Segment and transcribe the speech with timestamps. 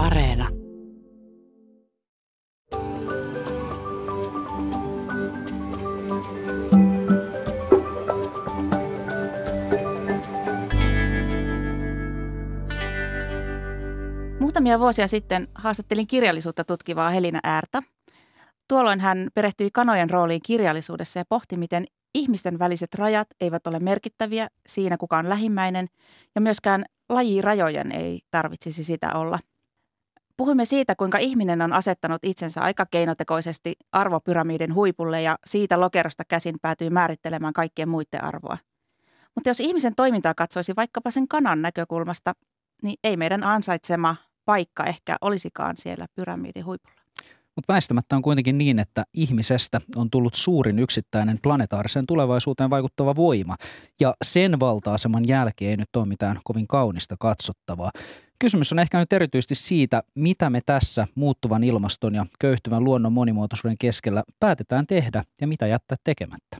[0.00, 0.48] Areena.
[14.40, 17.82] Muutamia vuosia sitten haastattelin kirjallisuutta tutkivaa Helina Äärtä.
[18.68, 24.48] Tuolloin hän perehtyi kanojen rooliin kirjallisuudessa ja pohti, miten ihmisten väliset rajat eivät ole merkittäviä
[24.66, 25.86] siinä, kuka on lähimmäinen,
[26.34, 29.38] ja myöskään lajirajojen ei tarvitsisi sitä olla.
[30.40, 36.54] Puhuimme siitä, kuinka ihminen on asettanut itsensä aika keinotekoisesti arvopyramidin huipulle ja siitä lokerosta käsin
[36.62, 38.58] päätyy määrittelemään kaikkien muiden arvoa.
[39.34, 42.32] Mutta jos ihmisen toimintaa katsoisi vaikkapa sen kanan näkökulmasta,
[42.82, 46.99] niin ei meidän ansaitsema paikka ehkä olisikaan siellä pyramidin huipulla.
[47.60, 53.56] Mutta väistämättä on kuitenkin niin, että ihmisestä on tullut suurin yksittäinen planetaariseen tulevaisuuteen vaikuttava voima.
[54.00, 57.90] Ja sen valta-aseman jälkeen ei nyt ole mitään kovin kaunista katsottavaa.
[58.38, 63.78] Kysymys on ehkä nyt erityisesti siitä, mitä me tässä muuttuvan ilmaston ja köyhtyvän luonnon monimuotoisuuden
[63.78, 66.58] keskellä päätetään tehdä ja mitä jättää tekemättä.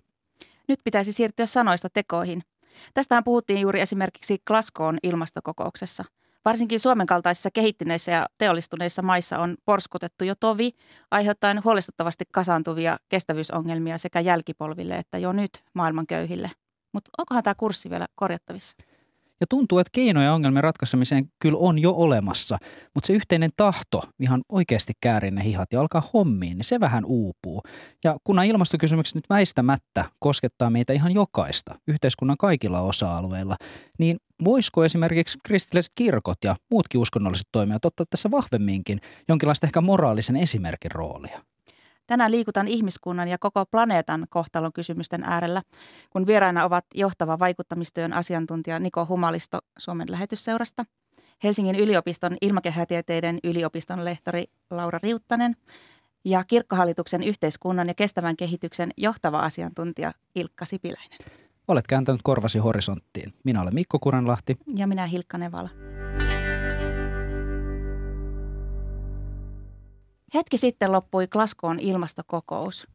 [0.69, 2.43] Nyt pitäisi siirtyä sanoista tekoihin.
[2.95, 6.05] Tästähän puhuttiin juuri esimerkiksi Glasgown ilmastokokouksessa–
[6.45, 10.71] Varsinkin Suomen kaltaisissa kehittyneissä ja teollistuneissa maissa on porskutettu jo tovi,
[11.11, 16.51] aiheuttaen huolestuttavasti kasaantuvia kestävyysongelmia sekä jälkipolville että jo nyt maailman köyhille.
[16.93, 18.77] Mutta onkohan tämä kurssi vielä korjattavissa?
[19.41, 22.59] Ja tuntuu, että keinoja ongelmien ratkaisemiseen kyllä on jo olemassa,
[22.95, 27.05] mutta se yhteinen tahto ihan oikeasti käärin ne hihat ja alkaa hommiin, niin se vähän
[27.05, 27.63] uupuu.
[28.05, 33.57] Ja kun ilmastokysymykset nyt väistämättä koskettaa meitä ihan jokaista yhteiskunnan kaikilla osa-alueilla,
[33.99, 40.37] niin voisiko esimerkiksi kristilliset kirkot ja muutkin uskonnolliset toimijat ottaa tässä vahvemminkin jonkinlaista ehkä moraalisen
[40.37, 41.41] esimerkin roolia?
[42.11, 45.63] Tänään liikutaan ihmiskunnan ja koko planeetan kohtalon kysymysten äärellä,
[46.11, 50.85] kun vieraina ovat johtava vaikuttamistyön asiantuntija Niko Humalisto Suomen lähetysseurasta,
[51.45, 55.57] Helsingin yliopiston ilmakehätieteiden yliopiston lehtori Laura Riuttanen
[56.25, 61.19] ja kirkkohallituksen yhteiskunnan ja kestävän kehityksen johtava asiantuntija Ilkka Sipiläinen.
[61.69, 63.35] Olet kääntänyt korvasi horisonttiin.
[63.45, 64.57] Minä olen Mikko Kuranlahti.
[64.75, 65.90] Ja minä Hilkka Nevala.
[70.35, 72.89] Hetki sitten loppui Glasgown ilmastokokous.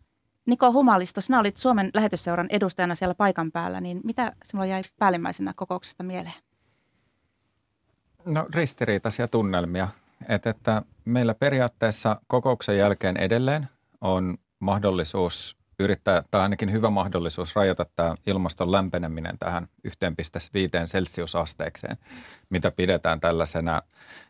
[0.45, 5.53] Niko Humalisto, sinä olit Suomen lähetysseuran edustajana siellä paikan päällä, niin mitä sinulla jäi päällimmäisenä
[5.55, 6.35] kokouksesta mieleen?
[8.25, 9.87] No ristiriitaisia tunnelmia.
[10.29, 13.67] Et, että meillä periaatteessa kokouksen jälkeen edelleen
[14.01, 19.91] on mahdollisuus yrittää, tai ainakin hyvä mahdollisuus rajata tämä ilmaston lämpeneminen tähän 1,5
[20.85, 21.97] celsiusasteekseen,
[22.49, 23.81] mitä pidetään tällaisena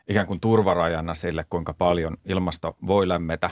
[0.07, 3.49] ikään kuin turvarajana sille, kuinka paljon ilmasto voi lämmetä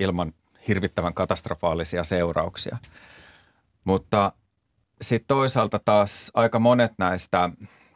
[0.00, 0.32] ilman
[0.68, 2.78] hirvittävän katastrofaalisia seurauksia.
[3.84, 4.32] Mutta
[5.02, 7.50] sitten toisaalta taas aika monet näistä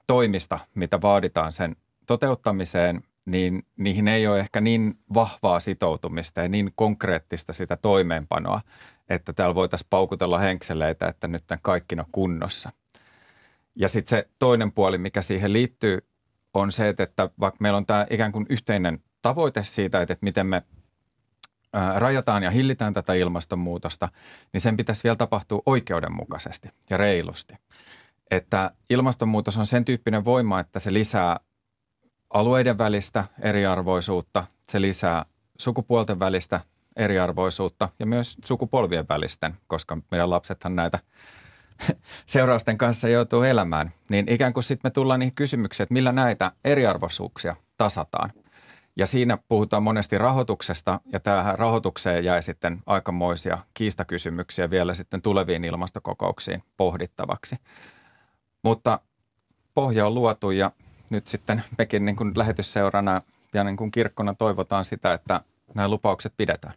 [0.06, 1.76] toimista, mitä vaaditaan sen
[2.06, 8.60] toteuttamiseen, niin niihin ei ole ehkä niin vahvaa sitoutumista ja niin konkreettista sitä toimeenpanoa,
[9.08, 12.70] että täällä voitaisiin paukutella henkseleitä, että nyt kaikki on kunnossa.
[13.74, 15.98] Ja sitten se toinen puoli, mikä siihen liittyy,
[16.54, 20.62] on se, että vaikka meillä on tämä ikään kuin yhteinen tavoite siitä, että miten me
[21.96, 24.08] rajataan ja hillitään tätä ilmastonmuutosta,
[24.52, 27.54] niin sen pitäisi vielä tapahtua oikeudenmukaisesti ja reilusti.
[28.30, 31.40] Että ilmastonmuutos on sen tyyppinen voima, että se lisää
[32.30, 35.24] alueiden välistä eriarvoisuutta, se lisää
[35.58, 36.60] sukupuolten välistä
[36.98, 40.98] eriarvoisuutta ja myös sukupolvien välisten, koska meidän lapsethan näitä
[42.26, 43.92] seurausten kanssa joutuu elämään.
[44.08, 48.32] Niin ikään kuin sitten me tullaan niihin kysymyksiin, että millä näitä eriarvoisuuksia tasataan.
[48.96, 55.64] Ja siinä puhutaan monesti rahoituksesta ja tähän rahoitukseen jäi sitten aikamoisia kiistakysymyksiä vielä sitten tuleviin
[55.64, 57.56] ilmastokokouksiin pohdittavaksi.
[58.62, 59.00] Mutta
[59.74, 60.70] pohja on luotu ja
[61.10, 63.22] nyt sitten mekin niin kuin lähetysseurana
[63.54, 65.40] ja niin kuin kirkkona toivotaan sitä, että
[65.74, 66.74] nämä lupaukset pidetään.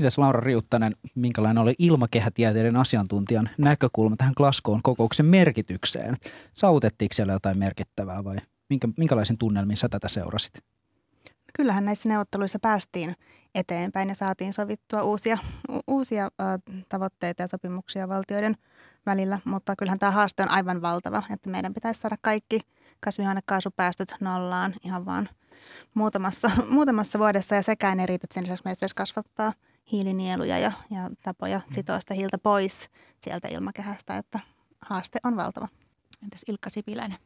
[0.00, 6.16] Mitäs Laura Riuttanen, minkälainen oli ilmakehätieteiden asiantuntijan näkökulma tähän Glasgown kokouksen merkitykseen?
[6.52, 8.36] Saavutettiinko siellä jotain merkittävää vai
[8.70, 10.52] minkä, minkälaisen tunnelmin sä tätä seurasit?
[11.54, 13.16] Kyllähän näissä neuvotteluissa päästiin
[13.54, 15.38] eteenpäin ja saatiin sovittua uusia,
[15.86, 16.58] uusia äh,
[16.88, 18.54] tavoitteita ja sopimuksia valtioiden
[19.06, 22.60] välillä, mutta kyllähän tämä haaste on aivan valtava, että meidän pitäisi saada kaikki
[23.00, 25.28] kasvihuonekaasupäästöt nollaan ihan vaan
[25.94, 29.52] muutamassa, muutamassa vuodessa ja sekään ei riitä, että sen lisäksi meidän pitäisi kasvattaa–
[29.92, 31.74] hiilinieluja ja, ja tapoja mm.
[31.74, 32.88] sitoa sitä hiiltä pois
[33.20, 34.40] sieltä ilmakehästä, että
[34.80, 35.68] haaste on valtava.
[36.22, 37.18] Entäs Ilkka Sipiläinen?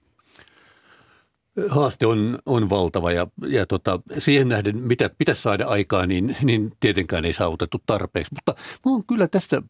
[1.69, 6.73] Haaste on, on valtava ja, ja tota, siihen nähden, mitä pitäisi saada aikaa, niin, niin
[6.81, 8.35] tietenkään ei saavutettu tarpeeksi.
[8.35, 9.63] Mutta mä oon kyllä tässä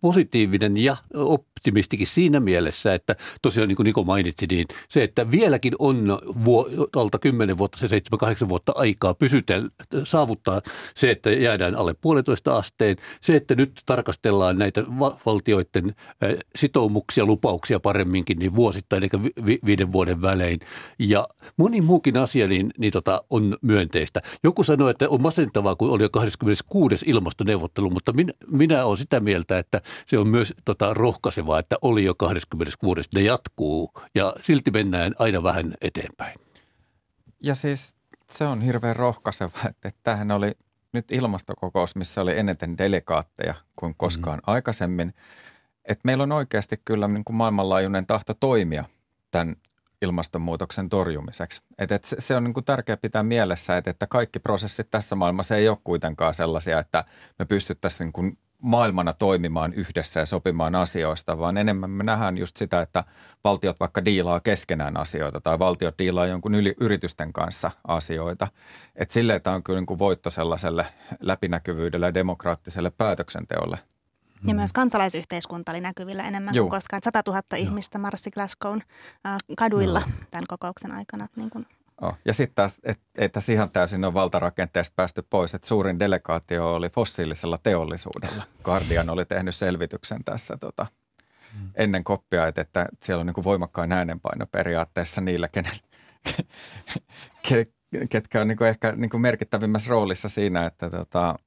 [0.00, 5.72] positiivinen ja optimistikin siinä mielessä, että tosiaan niin kuin Niko mainitsi, niin se, että vieläkin
[5.78, 7.86] on vuodelta 10 vuotta, se
[8.44, 9.68] 7-8 vuotta aikaa pysytellä,
[10.04, 10.60] saavuttaa
[10.94, 12.96] se, että jäädään alle puolitoista asteen.
[13.20, 14.84] Se, että nyt tarkastellaan näitä
[15.26, 15.94] valtioiden
[16.56, 20.60] sitoumuksia, lupauksia paremminkin niin vuosittain eikä vi- viiden vuoden välein.
[20.98, 24.22] Ja moni muukin asia niin, niin tota, on myönteistä.
[24.44, 27.04] Joku sanoi, että on masentavaa, kun oli jo 26.
[27.08, 29.65] ilmastoneuvottelu, mutta minä, minä olen sitä mieltä, että
[30.06, 33.08] se on myös tota, rohkaisevaa, että oli jo 26.
[33.14, 36.40] Ne jatkuu ja silti mennään aina vähän eteenpäin.
[37.42, 37.96] Ja siis
[38.30, 40.52] se on hirveän rohkaiseva, että tämähän oli
[40.92, 44.42] nyt ilmastokokous, missä oli eniten delegaatteja kuin koskaan mm.
[44.46, 45.14] aikaisemmin.
[45.84, 48.84] Että meillä on oikeasti kyllä niin kuin maailmanlaajuinen tahto toimia
[49.30, 49.56] tämän
[50.02, 51.62] ilmastonmuutoksen torjumiseksi.
[51.78, 55.16] Et, et se, se on niin kuin tärkeää pitää mielessä, että, että kaikki prosessit tässä
[55.16, 57.04] maailmassa ei ole kuitenkaan sellaisia, että
[57.38, 62.56] me pystyttäisiin niin kuin maailmana toimimaan yhdessä ja sopimaan asioista, vaan enemmän me nähdään just
[62.56, 63.04] sitä, että
[63.44, 68.48] valtiot vaikka diilaa keskenään asioita tai valtiot diilaa jonkun yli, yritysten kanssa asioita.
[68.96, 70.86] Et silleen tämä on kyllä niin kuin voitto sellaiselle
[71.20, 73.78] läpinäkyvyydelle ja demokraattiselle päätöksenteolle.
[74.46, 76.64] Ja myös kansalaisyhteiskunta oli näkyvillä enemmän Juu.
[76.64, 77.00] kuin koskaan.
[77.04, 77.58] 100 000 Joo.
[77.58, 78.80] ihmistä marssi Glasgown
[79.26, 80.26] äh, kaduilla Joo.
[80.30, 81.28] tämän kokouksen aikana.
[81.36, 81.66] Niin kuin
[82.02, 82.14] Oh.
[82.24, 86.74] Ja sitten taas, että et tässä ihan täysin on valtarakenteesta päästy pois, että suurin delegaatio
[86.74, 88.42] oli fossiilisella teollisuudella.
[88.64, 90.86] Guardian oli tehnyt selvityksen tässä tota,
[91.60, 91.70] mm.
[91.74, 95.72] ennen koppia, että, että siellä on niin kuin voimakkain äänenpaino periaatteessa niillä, kenen,
[98.10, 101.38] ketkä on niin kuin ehkä niin kuin merkittävimmässä roolissa siinä, että tota,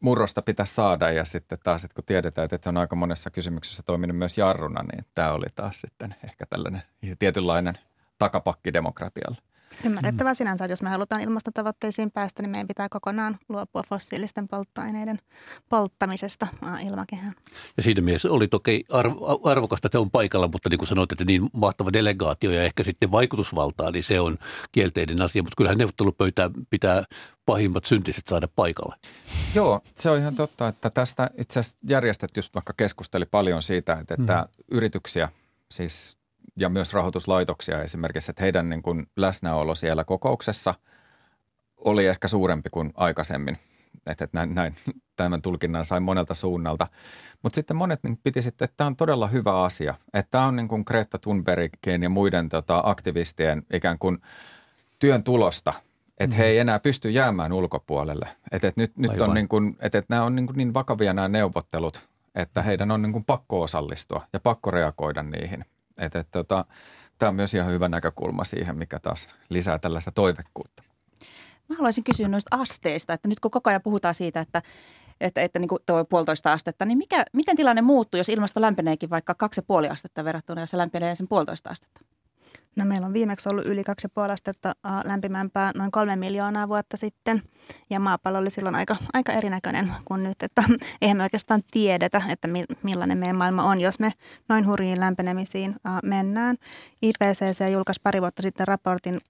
[0.00, 4.16] murrosta pitäisi saada ja sitten taas, että kun tiedetään, että on aika monessa kysymyksessä toiminut
[4.16, 6.82] myös jarruna, niin tämä oli taas sitten ehkä tällainen
[7.18, 7.78] tietynlainen–
[8.20, 9.36] takapakki demokratialle.
[9.84, 15.18] Ymmärrettävää sinänsä, että jos me halutaan ilmastotavoitteisiin päästä, niin meidän pitää kokonaan luopua fossiilisten polttoaineiden
[15.68, 16.46] polttamisesta
[16.86, 17.34] ilmakehään.
[17.76, 21.24] Ja siinä mielessä oli toki arv- arvokasta, että on paikalla, mutta niin kuin sanoit, että
[21.24, 24.38] niin mahtava delegaatio ja ehkä sitten vaikutusvaltaa, niin se on
[24.72, 25.42] kielteinen asia.
[25.42, 27.04] Mutta kyllähän neuvottelupöytää pitää
[27.46, 28.96] pahimmat syntiset saada paikalle.
[29.54, 33.92] Joo, se on ihan totta, että tästä itse asiassa järjestöt just vaikka keskusteli paljon siitä,
[33.92, 34.76] että, että mm.
[34.76, 35.28] yrityksiä,
[35.70, 36.19] siis
[36.60, 40.74] ja myös rahoituslaitoksia esimerkiksi, että heidän niin kuin läsnäolo siellä kokouksessa
[41.76, 43.58] oli ehkä suurempi kuin aikaisemmin.
[44.06, 44.74] Että, näin, näin,
[45.16, 46.86] tämän tulkinnan sai monelta suunnalta.
[47.42, 49.94] Mutta sitten monet niin piti sitten, että tämä on todella hyvä asia.
[50.14, 54.18] Että tämä on niin kuin Greta Thunbergin ja muiden tota, aktivistien ikään kuin
[54.98, 55.72] työn tulosta–
[56.20, 58.28] että he ei enää pysty jäämään ulkopuolelle.
[58.52, 61.12] Että et nyt, nyt on niin kuin, että et nämä on niin, kuin niin vakavia
[61.12, 65.64] nämä neuvottelut, että heidän on niin kuin pakko osallistua ja pakko reagoida niihin.
[66.00, 66.64] Et, et, tota,
[67.20, 70.82] Tämä on myös ihan hyvä näkökulma siihen, mikä taas lisää tällaista toivekkuutta.
[71.68, 74.62] Mä haluaisin kysyä noista asteista, että nyt kun koko ajan puhutaan siitä, että,
[75.20, 79.10] että, että niin kuin tuo puolitoista astetta, niin mikä, miten tilanne muuttuu, jos ilmasto lämpeneekin
[79.10, 82.00] vaikka kaksi ja puoli astetta verrattuna, jos se lämpenee sen puolitoista astetta?
[82.76, 83.82] No meillä on viimeksi ollut yli
[84.26, 84.74] 2,5 astetta
[85.04, 87.42] lämpimämpää noin kolme miljoonaa vuotta sitten.
[87.90, 90.64] Ja maapallo oli silloin aika, aika erinäköinen kuin nyt, että
[91.02, 92.48] eihän me oikeastaan tiedetä, että
[92.82, 94.12] millainen meidän maailma on, jos me
[94.48, 96.56] noin hurjiin lämpenemisiin mennään.
[97.02, 99.20] IPCC julkaisi pari vuotta sitten raportin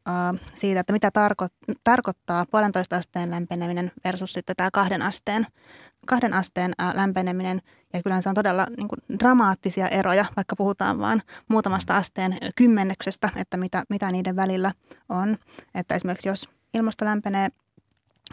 [0.55, 5.47] siitä, että mitä tarko- tarkoittaa puolentoista asteen lämpeneminen versus sitten tämä kahden asteen,
[6.11, 7.61] kahden asteen lämpeneminen–
[7.93, 13.31] ja kyllähän se on todella niin kuin dramaattisia eroja, vaikka puhutaan vain muutamasta asteen kymmeneksestä,
[13.37, 14.73] että mitä, mitä niiden välillä
[15.09, 15.37] on.
[15.75, 17.49] Että esimerkiksi jos ilmasto lämpenee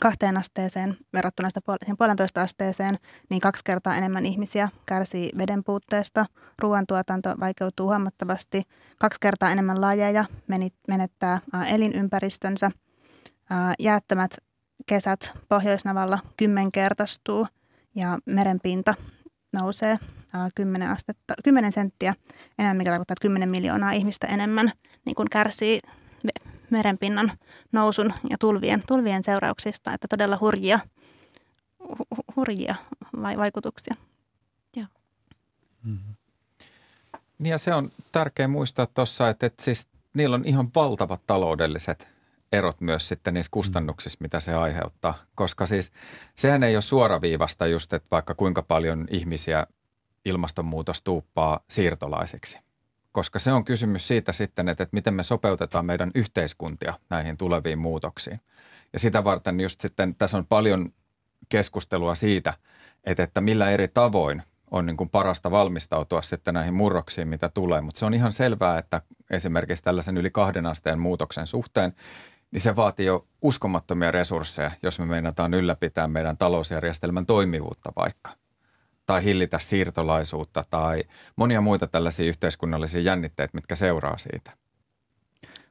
[0.01, 2.97] kahteen asteeseen verrattuna sitä puol- puolentoista asteeseen,
[3.29, 6.25] niin kaksi kertaa enemmän ihmisiä kärsii veden puutteesta.
[6.59, 8.63] Ruoantuotanto vaikeutuu huomattavasti.
[8.99, 10.25] Kaksi kertaa enemmän lajeja
[10.87, 12.71] menettää elinympäristönsä.
[13.79, 14.37] Jäättömät
[14.85, 17.47] kesät Pohjoisnavalla kymmenkertaistuu
[17.97, 18.93] ja merenpinta
[19.53, 19.99] nousee
[20.55, 22.13] 10, astetta, 10 senttiä
[22.59, 24.71] enemmän, mikä tarkoittaa, että 10 miljoonaa ihmistä enemmän
[25.05, 25.79] niin kuin kärsii
[26.69, 27.31] merenpinnan
[27.71, 30.79] nousun ja tulvien, tulvien seurauksista, että todella hurjia,
[32.35, 32.75] hurjia
[33.23, 33.95] vaikutuksia.
[34.75, 34.87] Joo.
[35.83, 36.15] Mm-hmm.
[37.39, 42.16] Niin ja se on tärkeää muistaa tuossa, että, että siis niillä on ihan valtavat taloudelliset
[42.51, 45.13] erot myös sitten niissä kustannuksissa, mitä se aiheuttaa.
[45.35, 45.91] Koska siis
[46.35, 49.67] sehän ei ole suoraviivasta just, että vaikka kuinka paljon ihmisiä
[50.25, 52.59] ilmastonmuutos tuuppaa siirtolaisiksi.
[53.11, 57.79] Koska se on kysymys siitä sitten, että, että miten me sopeutetaan meidän yhteiskuntia näihin tuleviin
[57.79, 58.39] muutoksiin.
[58.93, 60.93] Ja sitä varten just sitten tässä on paljon
[61.49, 62.53] keskustelua siitä,
[63.03, 67.81] että, että millä eri tavoin on niin kuin parasta valmistautua sitten näihin murroksiin, mitä tulee.
[67.81, 71.93] Mutta se on ihan selvää, että esimerkiksi tällaisen yli kahden asteen muutoksen suhteen,
[72.51, 78.29] niin se vaatii jo uskomattomia resursseja, jos me meinataan ylläpitää meidän talousjärjestelmän toimivuutta vaikka.
[79.05, 81.03] tai hillitä siirtolaisuutta tai
[81.35, 84.51] monia muita tällaisia yhteiskunnallisia jännitteitä, mitkä seuraa siitä.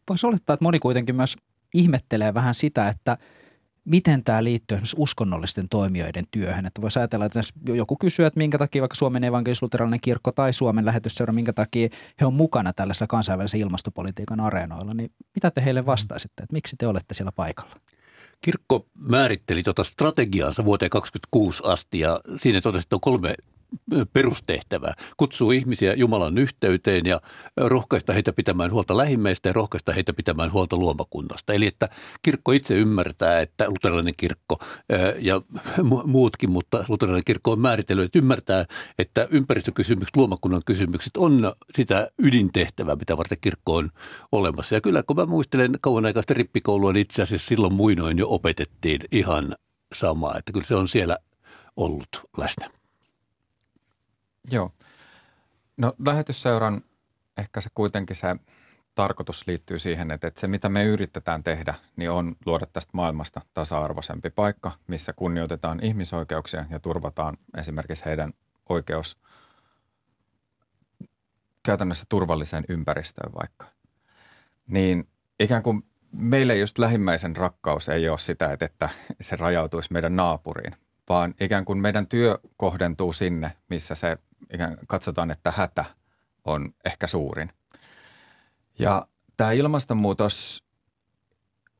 [0.08, 1.36] Voisi olettaa, että moni kuitenkin myös
[1.74, 3.18] ihmettelee vähän sitä, että
[3.86, 6.66] miten tämä liittyy esimerkiksi uskonnollisten toimijoiden työhön.
[6.66, 9.60] Että voisi ajatella, että joku kysyy, että minkä takia vaikka Suomen evankelis
[10.02, 11.88] kirkko tai Suomen lähetysseura, minkä takia
[12.20, 16.86] he on mukana tällaisessa kansainvälisen ilmastopolitiikan areenoilla, niin mitä te heille vastaisitte, että miksi te
[16.86, 17.72] olette siellä paikalla?
[18.40, 23.34] Kirkko määritteli tuota strategiaansa vuoteen 2026 asti ja siinä totesi, että on kolme
[24.12, 24.94] perustehtävää.
[25.16, 27.20] Kutsuu ihmisiä Jumalan yhteyteen ja
[27.56, 31.52] rohkaista heitä pitämään huolta lähimmäistä ja rohkaista heitä pitämään huolta luomakunnasta.
[31.52, 31.88] Eli että
[32.22, 34.58] kirkko itse ymmärtää, että luterilainen kirkko
[35.18, 35.40] ja
[36.04, 38.64] muutkin, mutta luterilainen kirkko on määritellyt, että ymmärtää,
[38.98, 43.90] että ympäristökysymykset, luomakunnan kysymykset on sitä ydintehtävää, mitä varten kirkko on
[44.32, 44.74] olemassa.
[44.74, 49.00] Ja kyllä kun mä muistelen kauan aikaista rippikoulua, niin itse asiassa silloin muinoin jo opetettiin
[49.10, 49.56] ihan
[49.94, 51.18] samaa, että kyllä se on siellä
[51.76, 52.75] ollut läsnä.
[54.50, 54.72] Joo.
[55.76, 56.82] No lähetysseuran
[57.38, 58.36] ehkä se kuitenkin se
[58.94, 63.40] tarkoitus liittyy siihen, että, että se mitä me yritetään tehdä, niin on luoda tästä maailmasta
[63.54, 68.32] tasa-arvoisempi paikka, missä kunnioitetaan ihmisoikeuksia ja turvataan esimerkiksi heidän
[68.68, 69.18] oikeus
[71.62, 73.66] käytännössä turvalliseen ympäristöön vaikka.
[74.66, 75.08] Niin
[75.40, 78.88] ikään kuin meille just lähimmäisen rakkaus ei ole sitä, että
[79.20, 80.74] se rajautuisi meidän naapuriin,
[81.08, 84.18] vaan ikään kuin meidän työ kohdentuu sinne, missä se
[84.52, 85.84] ikään katsotaan, että hätä
[86.44, 87.48] on ehkä suurin.
[88.78, 90.64] Ja tämä ilmastonmuutos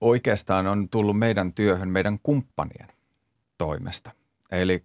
[0.00, 2.88] oikeastaan on tullut meidän työhön meidän kumppanien
[3.58, 4.11] toimesta.
[4.50, 4.82] Eli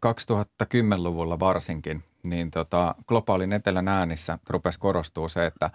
[0.63, 5.69] 2010-luvulla varsinkin, niin tota, globaalin etelän äänissä rupesi korostuu se, että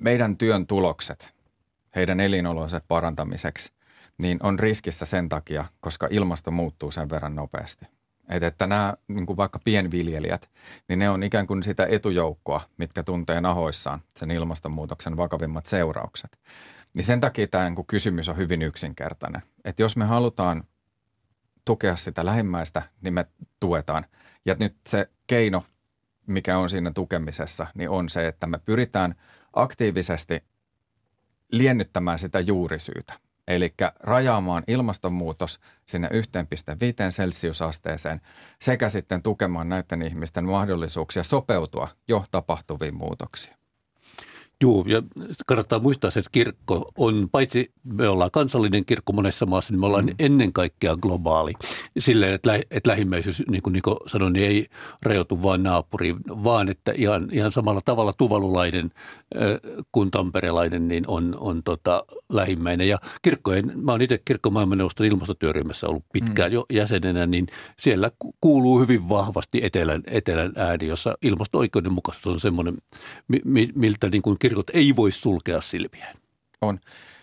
[0.00, 1.34] meidän työn tulokset
[1.94, 3.72] heidän elinolonsa parantamiseksi
[4.22, 7.86] niin on riskissä sen takia, koska ilmasto muuttuu sen verran nopeasti.
[8.28, 10.50] Että, että nämä niin kuin vaikka pienviljelijät,
[10.88, 16.38] niin ne on ikään kuin sitä etujoukkoa, mitkä tuntee nahoissaan sen ilmastonmuutoksen vakavimmat seuraukset.
[16.94, 19.42] Niin sen takia tämä niin kuin kysymys on hyvin yksinkertainen.
[19.64, 20.64] Että jos me halutaan
[21.64, 23.26] tukea sitä lähimmäistä, niin me
[23.60, 24.06] tuetaan.
[24.44, 25.64] Ja nyt se keino,
[26.26, 29.14] mikä on siinä tukemisessa, niin on se, että me pyritään
[29.52, 30.44] aktiivisesti
[31.52, 33.25] liennyttämään sitä juurisyytä.
[33.48, 36.14] Eli rajaamaan ilmastonmuutos sinne 1,5
[37.10, 38.20] celsiusasteeseen
[38.60, 43.56] sekä sitten tukemaan näiden ihmisten mahdollisuuksia sopeutua jo tapahtuviin muutoksiin.
[44.62, 45.02] Joo, ja
[45.46, 49.86] kannattaa muistaa se, että kirkko on, paitsi me ollaan kansallinen kirkko monessa maassa, niin me
[49.86, 50.14] ollaan mm.
[50.18, 51.52] ennen kaikkea globaali.
[51.98, 54.66] Silleen, että, lä, että lähimmäisyys, niin kuin Niko sanoi, niin ei
[55.02, 58.90] rajoitu vain naapuriin, vaan että ihan, ihan samalla tavalla tuvalulainen
[59.36, 59.42] äh,
[59.92, 62.88] kuin tamperelainen niin on, on tota, lähimmäinen.
[62.88, 66.54] Ja kirkkojen, mä oon itse kirkkomaailmanneuvoston ilmastotyöryhmässä ollut pitkään mm.
[66.54, 67.46] jo jäsenenä, niin
[67.78, 68.10] siellä
[68.40, 72.76] kuuluu hyvin vahvasti etelän, etelän ääni, jossa ilmasto-oikeudenmukaisuus on semmoinen,
[73.74, 76.16] miltä niin kuin kirkot ei voi sulkea silmiään.
[76.60, 76.78] On.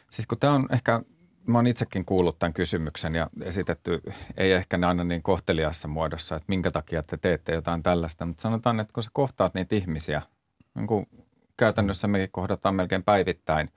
[0.09, 1.01] Siis kun tämä on ehkä,
[1.47, 4.01] mä oon itsekin kuullut tämän kysymyksen ja esitetty,
[4.37, 8.79] ei ehkä aina niin kohteliassa muodossa, että minkä takia te teette jotain tällaista, mutta sanotaan,
[8.79, 10.21] että kun sä kohtaat niitä ihmisiä,
[10.75, 11.05] niin kuin
[11.57, 13.69] käytännössä me kohdataan melkein päivittäin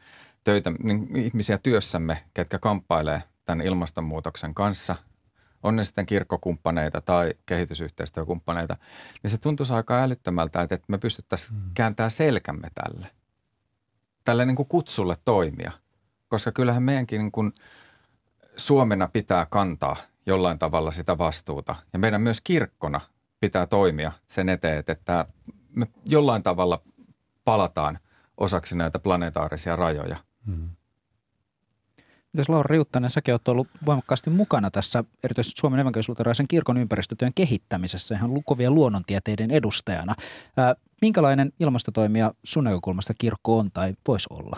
[0.44, 4.96] töitä, niin ihmisiä työssämme, ketkä kamppailee tämän ilmastonmuutoksen kanssa,
[5.62, 8.76] on ne sitten kirkkokumppaneita tai kehitysyhteistyökumppaneita,
[9.22, 11.70] niin se tuntuu aika älyttömältä, että me pystyttäisiin mm.
[11.74, 13.06] kääntämään selkämme tälle
[14.26, 15.72] tälle niin kuin kutsulle toimia.
[16.28, 17.52] Koska kyllähän meidänkin niin kuin
[18.56, 21.74] Suomena pitää kantaa jollain tavalla sitä vastuuta.
[21.92, 23.00] Ja meidän myös kirkkona
[23.40, 25.26] pitää toimia sen eteen, että
[25.74, 26.82] me jollain tavalla
[27.44, 27.98] palataan
[28.36, 30.16] osaksi näitä planetaarisia rajoja.
[30.46, 30.70] Hmm.
[32.36, 38.14] Mitäs Laura Riuttanen, säkin olet ollut voimakkaasti mukana tässä erityisesti Suomen evankelisuuteraisen kirkon ympäristötyön kehittämisessä
[38.14, 40.14] ihan kovien luonnontieteiden edustajana.
[41.00, 44.56] Minkälainen ilmastotoimija sun näkökulmasta kirkko on tai voisi olla?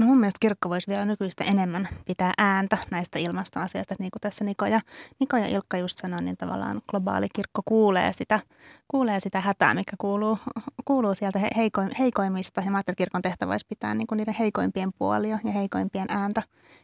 [0.00, 3.94] No mun mielestä kirkko voisi vielä nykyistä enemmän pitää ääntä näistä ilmastoasioista.
[3.94, 4.80] Että niin kuin tässä Niko ja,
[5.20, 8.40] Niko ja Ilkka just sanoi, niin tavallaan globaali kirkko kuulee sitä,
[8.88, 10.38] kuulee sitä hätää, mikä kuuluu,
[10.84, 12.60] kuuluu sieltä heiko, heikoimmista.
[12.60, 16.42] Ja mä että kirkon tehtävä olisi pitää niin kuin niiden heikoimpien puolia ja heikoimpien ääntä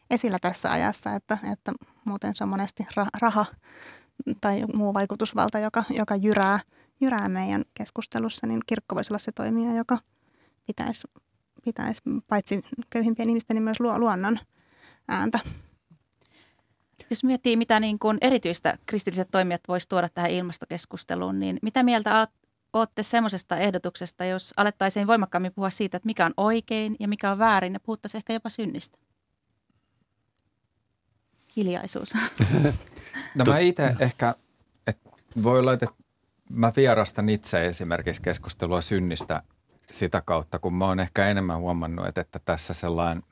[0.09, 1.73] esillä tässä ajassa, että, että
[2.05, 2.87] muuten se on monesti
[3.21, 3.45] raha
[4.41, 6.59] tai muu vaikutusvalta, joka, joka jyrää,
[7.01, 9.97] jyrää meidän keskustelussa, niin kirkko voisi olla se toimija, joka
[10.67, 11.07] pitäisi
[11.67, 14.39] pitäisi paitsi köyhimpien ihmisten, niin myös luonnon
[15.07, 15.39] ääntä.
[17.09, 22.27] Jos miettii, mitä niin kuin erityistä kristilliset toimijat voisivat tuoda tähän ilmastokeskusteluun, niin mitä mieltä
[22.73, 27.39] olette semmoisesta ehdotuksesta, jos alettaisiin voimakkaammin puhua siitä, että mikä on oikein ja mikä on
[27.39, 28.97] väärin ja puhuttaisiin ehkä jopa synnistä?
[31.55, 32.13] Hiljaisuus.
[33.35, 34.35] no mä itse ehkä,
[34.87, 35.09] että
[35.43, 35.87] voi olla, että
[36.49, 39.43] mä vierastan itse esimerkiksi keskustelua synnistä
[39.91, 43.23] sitä kautta, kun mä oon ehkä enemmän huomannut, että, että tässä sellainen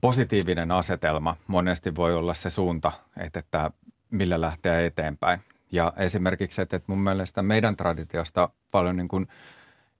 [0.00, 3.70] positiivinen asetelma monesti voi olla se suunta, että, että
[4.10, 5.40] millä lähteä eteenpäin.
[5.72, 9.28] Ja esimerkiksi, että, että mun mielestä meidän traditiosta paljon niin kuin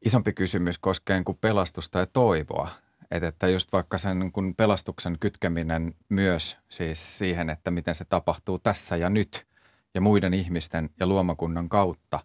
[0.04, 2.68] isompi kysymys koskee kuin pelastusta ja toivoa.
[3.10, 8.04] Että, että just vaikka sen niin kuin pelastuksen kytkeminen myös siis siihen, että miten se
[8.04, 9.46] tapahtuu tässä ja nyt
[9.94, 12.20] ja muiden ihmisten ja luomakunnan kautta,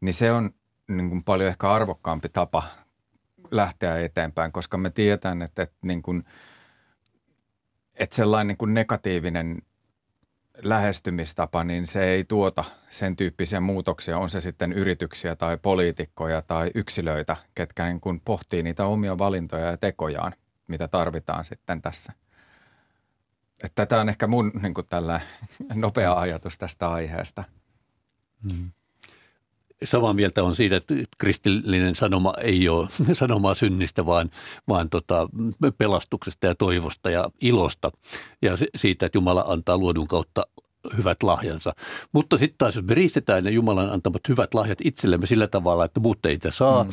[0.00, 0.50] niin se on
[0.96, 2.62] niin kuin paljon ehkä arvokkaampi tapa
[3.50, 6.24] lähteä eteenpäin, koska me tiedetään, että, että, niin kuin,
[7.94, 9.62] että sellainen niin kuin negatiivinen
[10.62, 16.70] lähestymistapa, niin se ei tuota sen tyyppisiä muutoksia, on se sitten yrityksiä tai poliitikkoja tai
[16.74, 20.34] yksilöitä, ketkä niin kuin pohtii niitä omia valintoja ja tekojaan,
[20.68, 22.12] mitä tarvitaan sitten tässä.
[23.64, 25.20] Että tämä on ehkä mun niin kuin tällä
[25.74, 27.44] nopea ajatus tästä aiheesta.
[28.52, 28.72] Hmm
[29.84, 34.30] samaa mieltä on siitä, että kristillinen sanoma ei ole sanomaa synnistä, vaan,
[34.68, 35.28] vaan tota,
[35.78, 37.90] pelastuksesta ja toivosta ja ilosta
[38.42, 40.42] ja siitä, että Jumala antaa luodun kautta
[40.96, 41.72] hyvät lahjansa.
[42.12, 46.00] Mutta sitten taas, jos me riistetään ne Jumalan antamat hyvät lahjat itsellemme sillä tavalla, että
[46.00, 46.90] muut ei saa mm.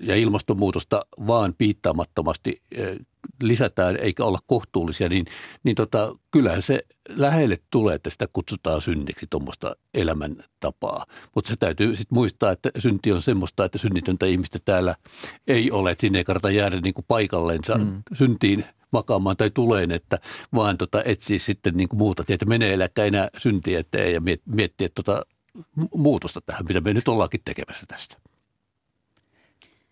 [0.00, 2.96] ja ilmastonmuutosta vaan piittaamattomasti eh,
[3.42, 5.26] lisätään eikä olla kohtuullisia, niin,
[5.64, 11.04] niin tota, kyllähän se lähelle tulee, että sitä kutsutaan synniksi tuommoista elämäntapaa.
[11.34, 14.94] Mutta se täytyy sitten muistaa, että synti on semmoista, että synnitöntä ihmistä täällä
[15.46, 18.02] ei ole, että sinne ei kannata jäädä niin kuin paikallensa mm.
[18.12, 20.18] syntiin makaamaan tai tuleen, että
[20.54, 25.22] vaan tota, etsii sitten niin kuin muuta tietä meneeläkkä enää syntiä eteen ja miettiä tota
[25.94, 28.16] muutosta tähän, mitä me nyt ollaankin tekemässä tästä.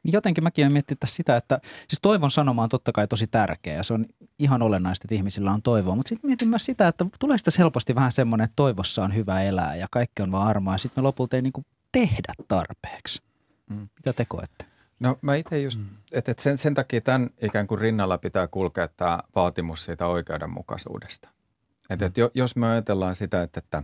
[0.03, 3.77] Niin jotenkin mäkin olen miettinyt sitä, että siis toivon sanoma on totta kai tosi tärkeä
[3.77, 4.07] ja se on
[4.39, 5.97] ihan olennaista, että ihmisillä on toivoa.
[5.97, 9.43] Mutta sitten mietin myös sitä, että tulee sitä helposti vähän semmoinen, että toivossa on hyvä
[9.43, 13.23] elää ja kaikki on vaan armoa ja sitten me lopulta ei niin kuin tehdä tarpeeksi.
[13.71, 13.89] Mm.
[13.97, 14.65] Mitä te koette?
[15.01, 15.87] No mä itse just, mm.
[16.13, 21.29] että et sen, sen takia tämän ikään kuin rinnalla pitää kulkea tämä vaatimus siitä oikeudenmukaisuudesta.
[21.91, 23.83] Että et jos me ajatellaan sitä, että, että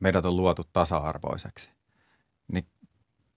[0.00, 1.70] meidät on luotu tasa-arvoiseksi,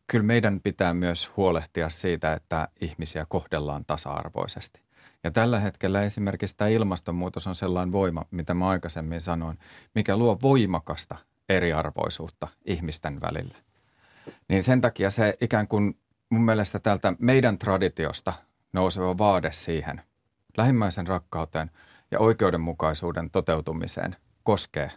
[0.08, 4.82] kyllä meidän pitää myös huolehtia siitä, että ihmisiä kohdellaan tasa-arvoisesti.
[5.24, 9.60] Ja tällä hetkellä esimerkiksi tämä ilmastonmuutos on sellainen voima, mitä mä aikaisemmin sanoin,
[9.96, 11.16] mikä luo voimakasta
[11.50, 13.58] eriarvoisuutta ihmisten välillä.
[14.50, 15.98] Niin sen takia se ikään kuin
[16.30, 18.34] mun mielestä tältä meidän traditiosta
[18.74, 20.02] nouseva vaade siihen
[20.58, 21.72] lähimmäisen rakkauteen
[22.12, 24.92] ja oikeudenmukaisuuden toteutumiseen koskee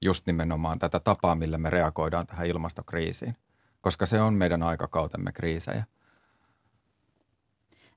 [0.00, 3.36] just nimenomaan tätä tapaa, millä me reagoidaan tähän ilmastokriisiin,
[3.80, 5.84] koska se on meidän aikakautemme kriisejä.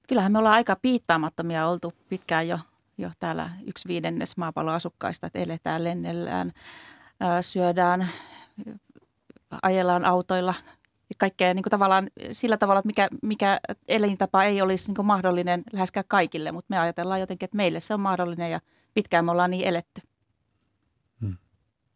[0.07, 2.59] Kyllähän me ollaan aika piittaamattomia oltu pitkään jo,
[2.97, 6.51] jo täällä yksi viidennes maapallon asukkaista, että eletään, lennellään,
[7.41, 8.09] syödään,
[9.61, 10.53] ajellaan autoilla–
[11.17, 15.63] kaikkea niin kuin tavallaan sillä tavalla, että mikä, mikä elintapa ei olisi niin kuin mahdollinen
[15.73, 18.59] läheskään kaikille, mutta me ajatellaan jotenkin, että meille se on mahdollinen ja
[18.93, 20.01] pitkään me ollaan niin eletty.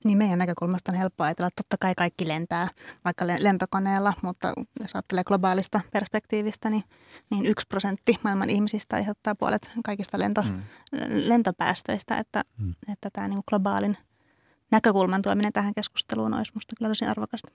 [0.08, 2.68] Niin meidän näkökulmasta on helppo ajatella, että totta kai kaikki lentää
[3.06, 6.84] vaikka lentokoneella, mutta jos ajattelee globaalista perspektiivistä, niin,
[7.32, 10.62] niin yksi prosentti maailman ihmisistä aiheuttaa puolet kaikista lento, hmm.
[11.10, 12.74] lentopäästöistä, että, hmm.
[12.94, 13.98] että tämä niin globaalin
[14.72, 17.52] näkökulman tuominen tähän keskusteluun olisi minusta kyllä tosi arvokasta.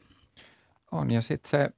[0.92, 1.68] On ja sitten se,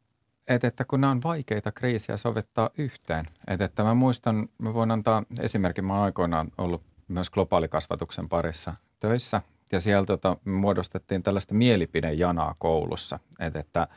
[0.49, 3.27] että, että kun nämä on vaikeita kriisiä sovittaa yhteen.
[3.47, 9.43] Että, että mä muistan, mä voin antaa esimerkin, mä aikoinaan ollut myös globaalikasvatuksen parissa töissä
[9.73, 13.89] ja sieltä tota, muodostettiin tällaista mielipidejanaa koulussa, että, että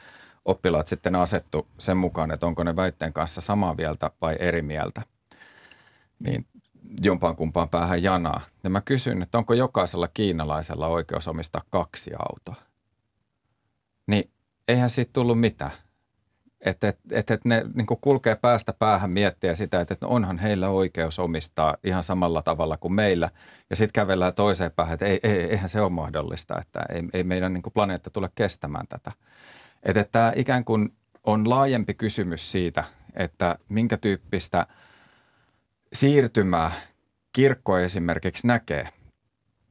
[0.46, 5.02] oppilaat sitten asettu sen mukaan, että onko ne väitteen kanssa samaa mieltä vai eri mieltä.
[6.20, 6.46] Niin
[7.02, 8.42] jompaan kumpaan päähän janaa.
[8.64, 12.64] Ja mä kysyn, että onko jokaisella kiinalaisella oikeus omistaa kaksi autoa.
[14.08, 14.30] Niin
[14.68, 15.72] eihän siitä tullut mitään.
[16.62, 20.70] Että et, et, et ne niin kulkee päästä päähän miettiä sitä, että et onhan heillä
[20.70, 23.30] oikeus omistaa ihan samalla tavalla kuin meillä.
[23.70, 27.24] Ja sitten kävellään toiseen päähän, että ei, ei, eihän se ole mahdollista, että ei, ei
[27.24, 29.12] meidän niin planeetta tule kestämään tätä.
[29.84, 30.94] Että et tämä ikään kuin
[31.24, 32.84] on laajempi kysymys siitä,
[33.16, 34.68] että minkä tyyppistä
[35.94, 36.72] siirtymää
[37.34, 38.88] kirkko esimerkiksi näkee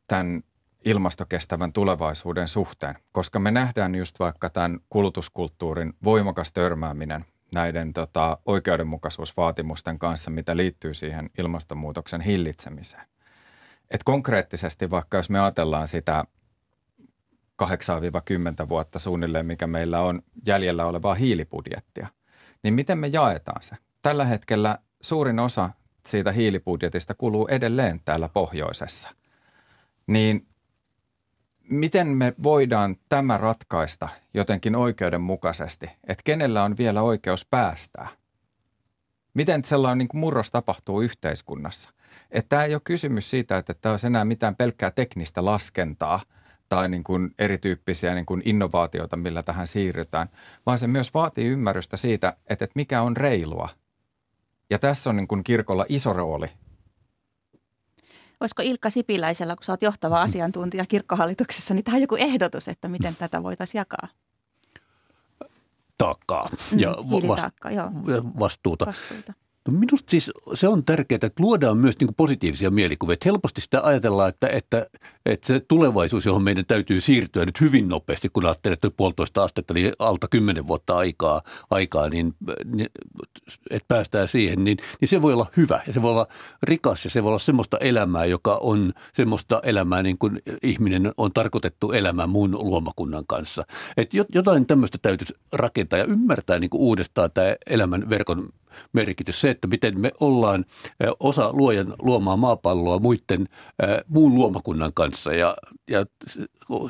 [0.09, 0.43] tämän
[0.87, 9.99] ilmastokestävän tulevaisuuden suhteen, koska me nähdään just vaikka tämän kulutuskulttuurin voimakas törmääminen näiden tota, oikeudenmukaisuusvaatimusten
[9.99, 13.07] kanssa, mitä liittyy siihen ilmastonmuutoksen hillitsemiseen.
[13.91, 16.25] Et konkreettisesti vaikka jos me ajatellaan sitä
[17.63, 17.67] 8-10
[18.69, 22.09] vuotta suunnilleen, mikä meillä on jäljellä olevaa hiilibudjettia,
[22.63, 23.77] niin miten me jaetaan se?
[24.03, 25.71] Tällä hetkellä suurin osa
[26.07, 29.11] siitä hiilibudjetista kuluu edelleen täällä pohjoisessa.
[30.07, 30.47] Niin
[31.71, 38.09] miten me voidaan tämä ratkaista jotenkin oikeudenmukaisesti, että kenellä on vielä oikeus päästää?
[39.35, 41.91] Miten sellainen niin kuin murros tapahtuu yhteiskunnassa?
[42.31, 46.21] Että tämä ei ole kysymys siitä, että tämä olisi enää mitään pelkkää teknistä laskentaa
[46.69, 50.29] tai niin kuin erityyppisiä niin kuin innovaatioita, millä tähän siirrytään,
[50.67, 53.69] vaan se myös vaatii ymmärrystä siitä, että, että mikä on reilua.
[54.71, 56.49] Ja tässä on niin kuin kirkolla iso rooli
[58.41, 63.17] Olisiko Ilkka Sipiläisellä, kun sä oot johtava asiantuntija kirkkohallituksessa, niin tähän joku ehdotus, että miten
[63.17, 64.09] tätä voitaisiin jakaa?
[65.99, 67.91] Taakkaa ja mm, vast- joo.
[68.39, 68.87] vastuuta.
[68.87, 69.33] vastuuta.
[69.67, 73.17] No minusta siis se on tärkeää, että luodaan myös niin positiivisia mielikuvia.
[73.25, 74.87] helposti sitä ajatellaan, että, että,
[75.27, 79.75] että se tulevaisuus, johon meidän täytyy siirtyä nyt hyvin nopeasti, kun ajattelee, että puolitoista astetta,
[79.75, 82.89] eli alta kymmenen vuotta aikaa, aikaa niin, niin
[83.71, 86.27] että päästään siihen, niin, niin se voi olla hyvä ja se voi olla
[86.63, 91.33] rikas ja se voi olla semmoista elämää, joka on semmoista elämää, niin kuin ihminen on
[91.33, 93.63] tarkoitettu elämään muun luomakunnan kanssa.
[93.97, 98.49] Että jotain tämmöistä täytyisi rakentaa ja ymmärtää niin uudestaan tämä elämän verkon
[98.93, 99.41] merkitys.
[99.41, 100.65] Se, että miten me ollaan
[101.21, 103.49] osa luojan luomaa maapalloa muiden,
[104.09, 105.33] muun luomakunnan kanssa.
[105.35, 105.57] Ja,
[105.91, 106.07] ja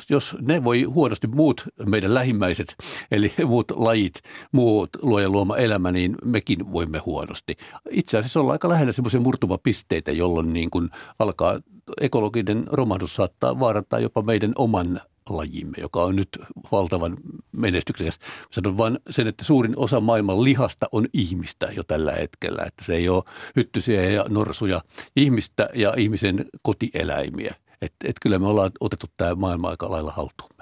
[0.09, 2.75] jos ne voi huonosti muut meidän lähimmäiset,
[3.11, 4.21] eli muut lajit,
[4.51, 7.57] muut luojan luoma elämä, niin mekin voimme huonosti.
[7.89, 11.59] Itse asiassa ollaan aika lähellä semmoisia murtumapisteitä, jolloin niin kuin alkaa
[12.01, 16.29] ekologinen romahdus saattaa vaarantaa jopa meidän oman lajimme, joka on nyt
[16.71, 17.17] valtavan
[17.51, 18.19] menestyksekäs.
[18.51, 22.95] Sanon vain sen, että suurin osa maailman lihasta on ihmistä jo tällä hetkellä, että se
[22.95, 23.23] ei ole
[23.55, 24.81] hyttysiä ja norsuja,
[25.15, 27.55] ihmistä ja ihmisen kotieläimiä.
[27.81, 30.57] Että et kyllä me ollaan otettu tämä maailma aika lailla haltuumme.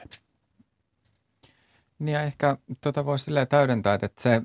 [1.99, 4.41] Niin ja ehkä tuota voi silleen täydentää, että se,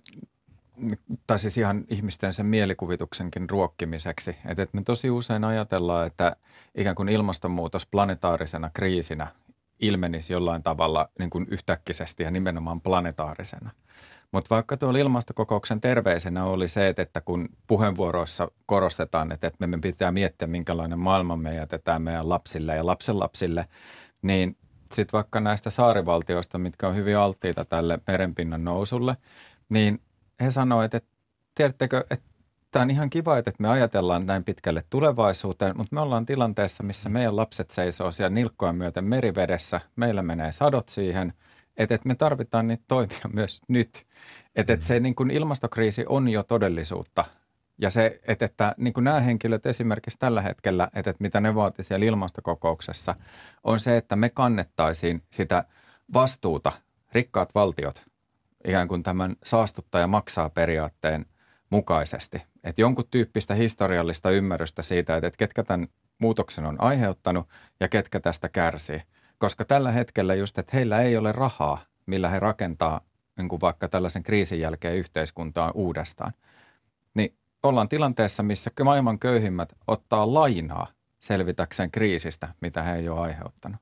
[1.27, 6.37] tai siis ihan ihmisten sen mielikuvituksenkin ruokkimiseksi, että, että me tosi usein ajatellaan, että
[6.75, 9.27] ikään kuin ilmastonmuutos planetaarisena kriisinä
[9.81, 13.71] ilmenisi jollain tavalla niin kuin yhtäkkisesti ja nimenomaan planetaarisena.
[14.33, 20.13] Mutta vaikka tuolla ilmastokokouksen terveisenä oli se, että, kun puheenvuoroissa korostetaan, että, että me pitää
[20.13, 23.67] miettiä, minkälainen maailma me jätetään meidän lapsille ja lapsenlapsille,
[24.23, 24.57] niin
[24.93, 29.17] sitten vaikka näistä saarivaltioista, mitkä on hyvin alttiita tälle merenpinnan nousulle,
[29.69, 30.01] niin
[30.41, 31.11] he sanoivat, että
[31.55, 32.30] tiedättekö, että
[32.71, 37.09] tämä on ihan kiva, että me ajatellaan näin pitkälle tulevaisuuteen, mutta me ollaan tilanteessa, missä
[37.09, 39.81] meidän lapset seisoo siellä nilkkoja myöten merivedessä.
[39.97, 41.33] Meillä menee sadot siihen,
[41.77, 44.07] että, että me tarvitaan niitä toimia myös nyt.
[44.57, 47.25] Että, että se niin kuin ilmastokriisi on jo todellisuutta.
[47.79, 51.55] Ja se, että, että niin kuin nämä henkilöt esimerkiksi tällä hetkellä, että, että mitä ne
[51.55, 53.15] vaati siellä ilmastokokouksessa,
[53.65, 55.65] on se, että me kannettaisiin sitä
[56.13, 56.73] vastuuta,
[57.13, 58.03] rikkaat valtiot,
[58.65, 61.27] ikään kuin tämän saastuttaja maksaa periaatteen
[61.71, 67.49] mukaisesti että jonkun tyyppistä historiallista ymmärrystä siitä, että, ketkä tämän muutoksen on aiheuttanut
[67.81, 69.03] ja ketkä tästä kärsii.
[69.39, 73.01] Koska tällä hetkellä just, että heillä ei ole rahaa, millä he rakentaa
[73.37, 76.33] niin kuin vaikka tällaisen kriisin jälkeen yhteiskuntaa uudestaan.
[77.15, 80.87] Niin ollaan tilanteessa, missä maailman köyhimmät ottaa lainaa
[81.21, 83.81] selvitäkseen kriisistä, mitä he ei ole aiheuttanut.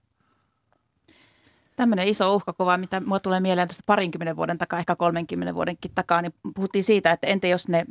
[1.76, 6.22] Tämmöinen iso uhkakuva, mitä mulla tulee mieleen tuosta parinkymmenen vuoden takaa, ehkä 30 vuodenkin takaa,
[6.22, 7.84] niin puhuttiin siitä, että entä jos ne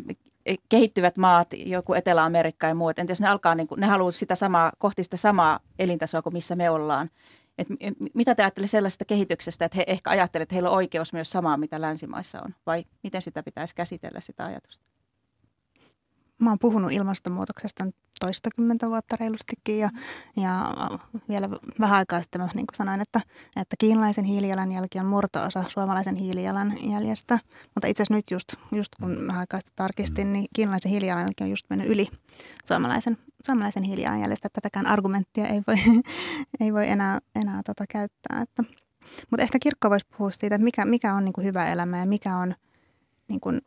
[0.70, 4.36] kehittyvät maat, joku Etelä-Amerikka ja muut, entä jos ne alkaa, niin kuin, ne haluaa sitä
[4.36, 7.10] samaa, kohti sitä samaa elintasoa kuin missä me ollaan.
[7.58, 7.68] Et
[8.14, 11.58] mitä te ajattelette sellaisesta kehityksestä, että he ehkä ajattelevat, että heillä on oikeus myös samaa,
[11.58, 14.86] mitä länsimaissa on, vai miten sitä pitäisi käsitellä sitä ajatusta?
[16.42, 17.86] Mä oon puhunut ilmastonmuutoksesta
[18.20, 19.90] toistakymmentä vuotta reilustikin ja,
[20.38, 20.74] ja
[21.30, 23.22] vielä vähän aikaa sitten mä niin sanoin, että,
[23.56, 27.40] että kiinalaisen hiilijalanjälki on murto-osa suomalaisen hiilijalanjäljestä.
[27.76, 31.50] Mutta itse asiassa nyt just, just kun vähän aikaa sitten tarkistin, niin kiinalaisen hiilijalanjälki on
[31.50, 32.08] just mennyt yli
[32.64, 34.50] suomalaisen, suomalaisen hiilijalanjäljestä.
[34.54, 35.76] Tätäkään argumenttia ei voi,
[36.60, 38.42] ei voi enää, enää tota käyttää.
[38.42, 38.64] Että,
[39.32, 42.06] mutta ehkä kirkko voisi puhua siitä, että mikä, mikä on niin kuin hyvä elämä ja
[42.06, 42.56] mikä on
[43.28, 43.62] niin kuin,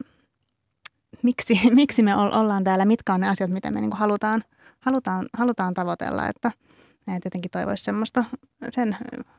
[1.22, 4.44] miksi, miksi me ollaan täällä, mitkä on ne asiat, mitä me niin halutaan,
[4.80, 6.28] halutaan, halutaan tavoitella.
[6.28, 6.52] Että,
[6.98, 8.24] että jotenkin toivoisi semmoista
[8.70, 8.96] sen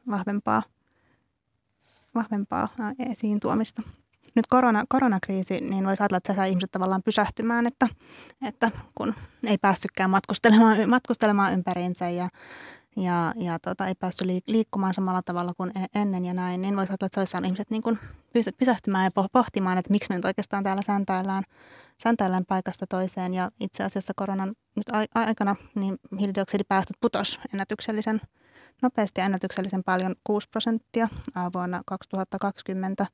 [0.09, 0.63] vahvempaa,
[2.15, 2.67] vahvempaa
[3.11, 3.81] esiin tuomista.
[4.35, 7.87] Nyt korona, koronakriisi, niin voisi ajatella, että se saa ihmiset tavallaan pysähtymään, että,
[8.47, 12.29] että kun ei päässytkään matkustelemaan, matkustelemaan ympäriinsä ja,
[12.97, 16.91] ja, ja tota, ei päässyt liikkumaan samalla tavalla kuin e-, ennen ja näin, niin voisi
[16.91, 17.99] ajatella, että se olisi saanut ihmiset niin kuin
[18.57, 21.43] pysähtymään ja pohtimaan, että miksi me nyt oikeastaan täällä säntäillään,
[22.03, 23.33] säntäillään paikasta toiseen.
[23.33, 28.21] Ja itse asiassa koronan nyt aikana niin hiilidioksidipäästöt putos ennätyksellisen
[28.81, 31.07] nopeasti ja ennätyksellisen paljon 6 prosenttia
[31.53, 33.05] vuonna 2020,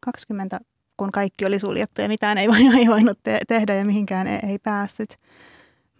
[0.00, 0.60] 20,
[0.96, 4.58] kun kaikki oli suljettu ja mitään ei, ei voinut te- tehdä ja mihinkään ei, ei
[4.58, 5.16] päässyt.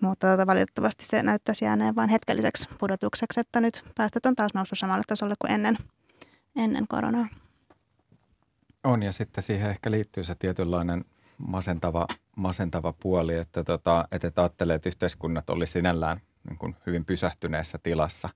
[0.00, 4.78] Mutta tota, valitettavasti se näyttäisi jääneen vain hetkelliseksi pudotukseksi, että nyt päästöt on taas noussut
[4.78, 5.78] samalle tasolle kuin ennen,
[6.56, 7.28] ennen koronaa.
[8.84, 11.04] On ja sitten siihen ehkä liittyy se tietynlainen
[11.38, 17.78] masentava, masentava puoli, että, tota, että ajattelee, että yhteiskunnat oli sinällään niin kuin hyvin pysähtyneessä
[17.82, 18.28] tilassa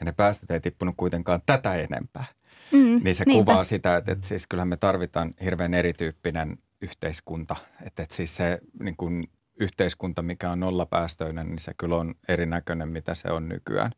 [0.00, 2.24] ja ne päästöt ei tippunut kuitenkaan tätä enempää.
[2.72, 3.44] Mm, niin se niinpä.
[3.44, 7.56] kuvaa sitä, että, että siis kyllähän me tarvitaan hirveän erityyppinen yhteiskunta.
[7.86, 12.88] Että, että siis se niin kuin yhteiskunta, mikä on nollapäästöinen, niin se kyllä on erinäköinen,
[12.88, 13.92] mitä se on nykyään.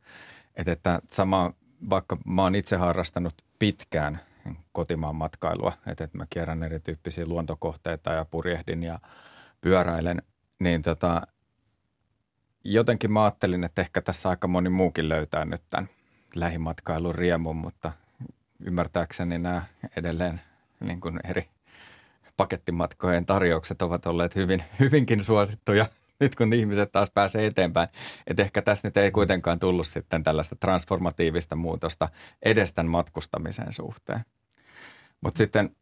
[0.57, 1.53] Että, että sama,
[1.91, 4.21] vaikka mä oon itse harrastanut pitkään
[4.73, 8.99] kotimaan matkailua, että, että mä kierrän erityyppisiä luontokohteita ja purjehdin ja
[9.61, 10.23] pyöräilen,
[10.59, 11.23] niin tota,
[12.65, 15.89] jotenkin mä ajattelin, että ehkä tässä aika moni muukin löytää nyt tämän
[16.35, 17.93] lähimatkailun riemun, mutta
[18.61, 19.63] ymmärtääkseni nämä
[19.97, 20.41] edelleen
[20.81, 21.49] niin kuin eri
[22.37, 25.87] pakettimatkojen tarjoukset ovat olleet hyvin, hyvinkin suosittuja
[26.21, 27.89] nyt kun ihmiset taas pääsee eteenpäin.
[28.27, 32.09] Että ehkä tässä nyt ei kuitenkaan tullut sitten tällaista transformatiivista muutosta
[32.43, 34.21] edes tämän matkustamisen suhteen.
[35.21, 35.77] Mutta sitten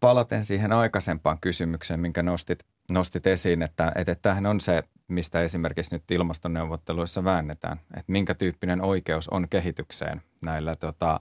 [0.00, 5.94] palaten siihen aikaisempaan kysymykseen, minkä nostit, nostit esiin, että, että tämähän on se, mistä esimerkiksi
[5.94, 11.20] nyt ilmastoneuvotteluissa väännetään, että minkä tyyppinen oikeus on kehitykseen näillä tota,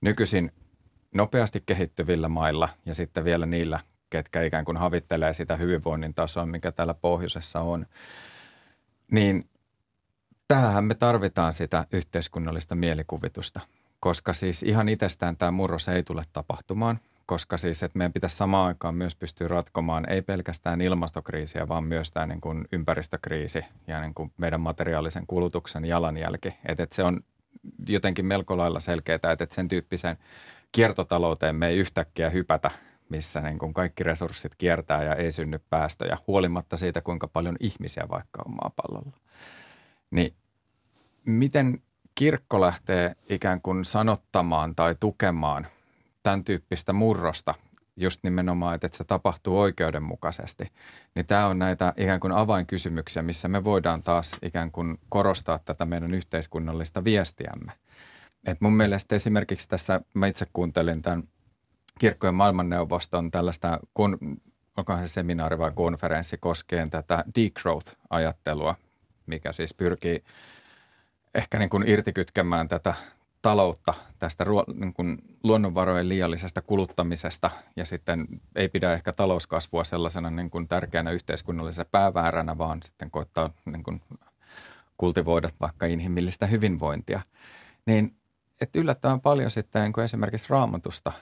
[0.00, 0.52] nykyisin
[1.14, 6.72] nopeasti kehittyvillä mailla ja sitten vielä niillä, ketkä ikään kuin havittelee sitä hyvinvoinnin tasoa, mikä
[6.72, 7.86] täällä pohjoisessa on.
[9.12, 9.48] Niin
[10.48, 13.60] tähän me tarvitaan sitä yhteiskunnallista mielikuvitusta,
[14.00, 18.66] koska siis ihan itsestään tämä murros ei tule tapahtumaan, koska siis että meidän pitäisi samaan
[18.66, 24.14] aikaan myös pystyä ratkomaan ei pelkästään ilmastokriisiä, vaan myös tämä niin kuin ympäristökriisi ja niin
[24.14, 26.48] kuin meidän materiaalisen kulutuksen jalanjälki.
[26.48, 27.20] Että, että se on
[27.88, 30.16] jotenkin melko lailla selkeää, että sen tyyppiseen
[30.72, 32.70] kiertotalouteen me ei yhtäkkiä hypätä,
[33.08, 38.06] missä niin kuin kaikki resurssit kiertää ja ei synny päästöjä, huolimatta siitä, kuinka paljon ihmisiä
[38.10, 39.18] vaikka on maapallolla.
[40.10, 40.34] Niin
[41.24, 41.82] miten
[42.14, 45.66] kirkko lähtee ikään kuin sanottamaan tai tukemaan
[46.22, 47.54] tämän tyyppistä murrosta
[47.96, 50.72] just nimenomaan, että se tapahtuu oikeudenmukaisesti,
[51.14, 55.86] niin tämä on näitä ikään kuin avainkysymyksiä, missä me voidaan taas ikään kuin korostaa tätä
[55.86, 57.72] meidän yhteiskunnallista viestiämme.
[58.46, 61.22] Et mun mielestä esimerkiksi tässä, mä itse kuuntelin tämän
[61.98, 64.18] kirkkojen maailmanneuvoston tällaista, kun,
[64.76, 68.74] onkohan se seminaari vai konferenssi koskien tätä degrowth-ajattelua,
[69.26, 70.24] mikä siis pyrkii
[71.34, 72.94] ehkä niin kuin irtikytkemään tätä
[73.42, 80.30] taloutta tästä ruo- niin kuin luonnonvarojen liiallisesta kuluttamisesta ja sitten ei pidä ehkä talouskasvua sellaisena
[80.30, 84.02] niin kuin tärkeänä yhteiskunnallisena päävääränä, vaan sitten koittaa niin kuin
[84.96, 87.20] kultivoida vaikka inhimillistä hyvinvointia.
[87.86, 88.16] Niin
[88.60, 91.12] että yllättävän paljon sitten niin kuin esimerkiksi raamatusta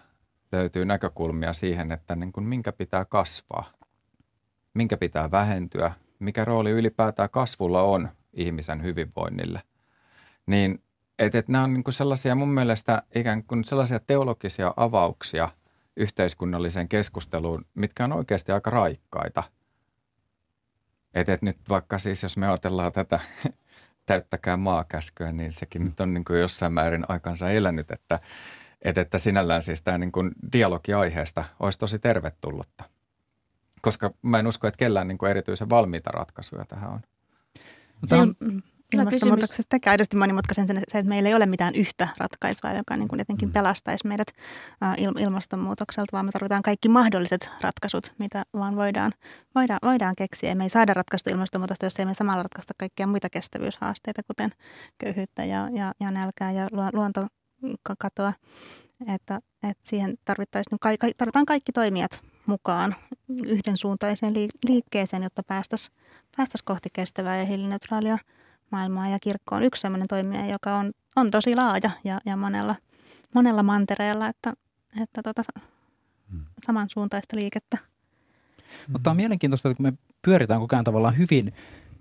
[0.53, 3.73] löytyy näkökulmia siihen, että niin kuin minkä pitää kasvaa,
[4.75, 9.63] minkä pitää vähentyä, mikä rooli ylipäätään kasvulla on ihmisen hyvinvoinnille.
[10.47, 10.85] Niin
[11.19, 15.49] että et nämä on niin kuin sellaisia mun mielestä ikään kuin sellaisia teologisia avauksia
[15.97, 19.43] yhteiskunnalliseen keskusteluun, mitkä on oikeasti aika raikkaita.
[21.15, 23.21] Että et nyt vaikka siis, jos me ajatellaan tätä
[24.07, 28.21] täyttäkää maakäskyä, niin sekin nyt on niin kuin jossain määrin aikansa elänyt, että,
[28.85, 32.85] että, että sinällään siis tämä niin kuin dialogi aiheesta olisi tosi tervetullutta.
[33.81, 37.01] Koska mä en usko, että kellään niin kuin erityisen valmiita ratkaisuja tähän on.
[38.01, 38.35] Mutta on,
[38.93, 43.19] ilmastonmuutoksesta tekee aidosti monimutkaisen se, että meillä ei ole mitään yhtä ratkaisua, joka niin kuin
[43.19, 43.53] jotenkin mm.
[43.53, 44.29] pelastaisi meidät
[45.19, 49.13] ilmastonmuutokselta, vaan me tarvitaan kaikki mahdolliset ratkaisut, mitä vaan voidaan,
[49.55, 50.55] voidaan, voidaan keksiä.
[50.55, 54.51] me ei saada ratkaista ilmastonmuutosta, jos ei me samalla ratkaista kaikkia muita kestävyyshaasteita, kuten
[54.99, 56.69] köyhyyttä ja, ja, ja nälkää ja
[57.65, 58.33] luontokatoa.
[59.15, 60.79] Että, että siihen tarvittaisiin,
[61.17, 62.95] tarvitaan kaikki toimijat mukaan
[63.47, 64.33] yhdensuuntaiseen
[64.65, 65.97] liikkeeseen, jotta päästäisiin
[66.37, 68.19] päästäisi kohti kestävää ja hiilineutraalia
[68.71, 72.75] maailmaa ja kirkko on yksi sellainen toimija, joka on, on tosi laaja ja, ja monella,
[73.35, 74.53] monella mantereella, että,
[75.03, 75.43] että tota,
[76.31, 76.45] hmm.
[76.67, 77.79] samansuuntaista liikettä.
[78.89, 81.53] Mutta on mielenkiintoista, että kun me pyöritään koko ajan tavallaan hyvin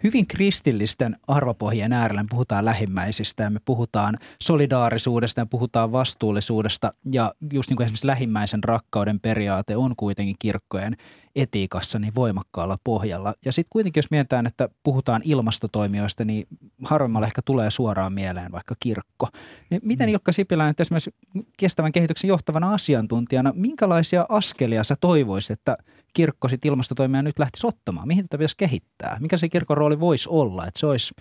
[0.03, 2.23] hyvin kristillisten arvopohjien äärellä.
[2.23, 6.91] Me puhutaan lähimmäisistä ja me puhutaan solidaarisuudesta ja puhutaan vastuullisuudesta.
[7.11, 10.97] Ja just niin kuin esimerkiksi lähimmäisen rakkauden periaate on kuitenkin kirkkojen
[11.35, 13.33] etiikassa niin voimakkaalla pohjalla.
[13.45, 16.47] Ja sitten kuitenkin, jos mietitään, että puhutaan ilmastotoimijoista, niin
[16.83, 19.27] harvemmalla ehkä tulee suoraan mieleen vaikka kirkko.
[19.69, 20.13] Niin miten mm.
[20.13, 21.15] Ilkka Sipilä nyt esimerkiksi
[21.57, 25.77] kestävän kehityksen johtavana asiantuntijana, minkälaisia askelia sä toivoisit, että
[26.13, 28.07] kirkko sitten ilmastotoimia nyt lähtisi ottamaan?
[28.07, 29.17] Mihin tätä pitäisi kehittää?
[29.19, 31.13] Mikä se kirkon rooli voisi olla, että se olisi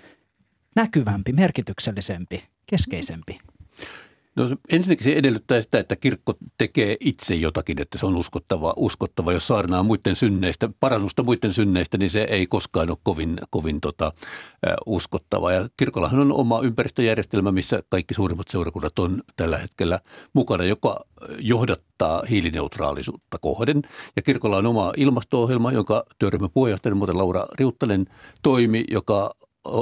[0.77, 3.39] näkyvämpi, merkityksellisempi, keskeisempi?
[4.37, 8.75] No ensinnäkin se edellyttää sitä, että kirkko tekee itse jotakin, että se on uskottava.
[8.77, 9.33] uskottava.
[9.33, 14.13] Jos saarnaa muiden synneistä, parannusta muiden synneistä, niin se ei koskaan ole kovin, kovin tota,
[14.87, 15.53] uskottava.
[15.53, 20.01] Ja kirkollahan on oma ympäristöjärjestelmä, missä kaikki suurimmat seurakunnat on tällä hetkellä
[20.33, 21.05] mukana, joka
[21.39, 23.83] johdattaa hiilineutraalisuutta kohden.
[24.17, 28.07] Ja kirkolla on oma ilmasto-ohjelma, jonka työryhmän puheenjohtaja, muuten Laura Riuttalen
[28.43, 29.35] toimi, joka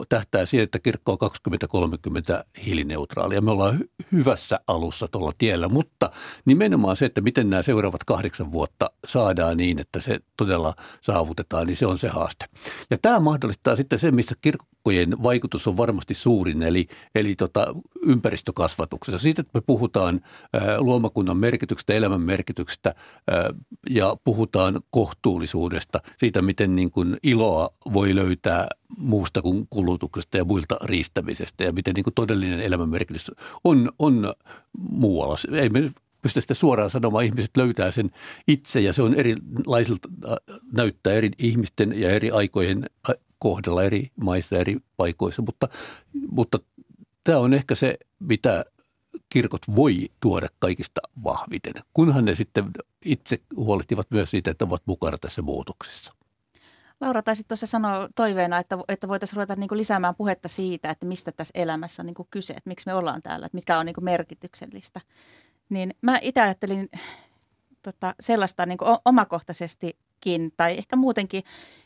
[0.08, 5.68] tähtää siihen, että kirkko on 2030 hiilineutraali ja me ollaan hy- hyvässä alussa tuolla tiellä,
[5.68, 6.10] mutta
[6.44, 11.76] nimenomaan se, että miten nämä seuraavat kahdeksan vuotta saadaan niin, että se todella saavutetaan, niin
[11.76, 12.46] se on se haaste.
[12.90, 14.34] Ja tämä mahdollistaa sitten se, missä
[14.80, 19.18] kirkkojen vaikutus on varmasti suurin, eli, eli tota, ympäristökasvatuksessa.
[19.18, 20.20] Siitä, että me puhutaan
[20.52, 22.94] ää, luomakunnan merkityksestä, elämän merkityksestä
[23.30, 23.50] ää,
[23.90, 30.76] ja puhutaan kohtuullisuudesta, siitä, miten niin kuin iloa voi löytää muusta kuin kulutuksesta ja muilta
[30.84, 33.30] riistämisestä ja miten niin kuin todellinen elämänmerkitys
[33.64, 34.34] on, on
[34.78, 35.36] muualla.
[35.52, 35.90] Ei me
[36.22, 38.10] pystytä sitä suoraan sanomaan, ihmiset löytää sen
[38.48, 40.08] itse ja se on erilaisilta,
[40.72, 42.86] näyttää eri ihmisten ja eri aikojen
[43.40, 45.68] kohdalla eri maissa eri paikoissa, mutta,
[46.30, 46.58] mutta
[47.24, 48.64] tämä on ehkä se, mitä
[49.28, 52.70] kirkot voi tuoda kaikista vahviten, kunhan ne sitten
[53.04, 56.14] itse huolehtivat myös siitä, että ovat mukana tässä muutoksessa.
[57.00, 61.32] Laura taisi tuossa sanoa toiveena, että, että voitaisiin ruveta niin lisäämään puhetta siitä, että mistä
[61.32, 65.00] tässä elämässä on niin kyse, että miksi me ollaan täällä, että mikä on niin merkityksellistä.
[65.68, 66.88] Niin mä itse ajattelin
[67.82, 68.96] tota, sellaista niin kuin
[70.20, 71.42] omakohtaisestikin tai ehkä muutenkin,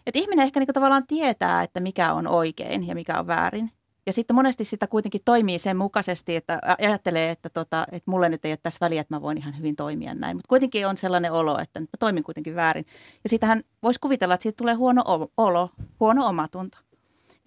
[0.06, 3.70] että ihminen ehkä niin kuin tavallaan tietää, että mikä on oikein ja mikä on väärin.
[4.06, 8.44] Ja sitten monesti sitä kuitenkin toimii sen mukaisesti, että ajattelee, että, tota, että mulle nyt
[8.44, 10.36] ei ole tässä väliä, että mä voin ihan hyvin toimia näin.
[10.36, 12.84] Mutta kuitenkin on sellainen olo, että nyt mä toimin kuitenkin väärin.
[13.24, 15.02] Ja siitähän voisi kuvitella, että siitä tulee huono
[15.36, 15.70] olo,
[16.00, 16.78] huono omatunto.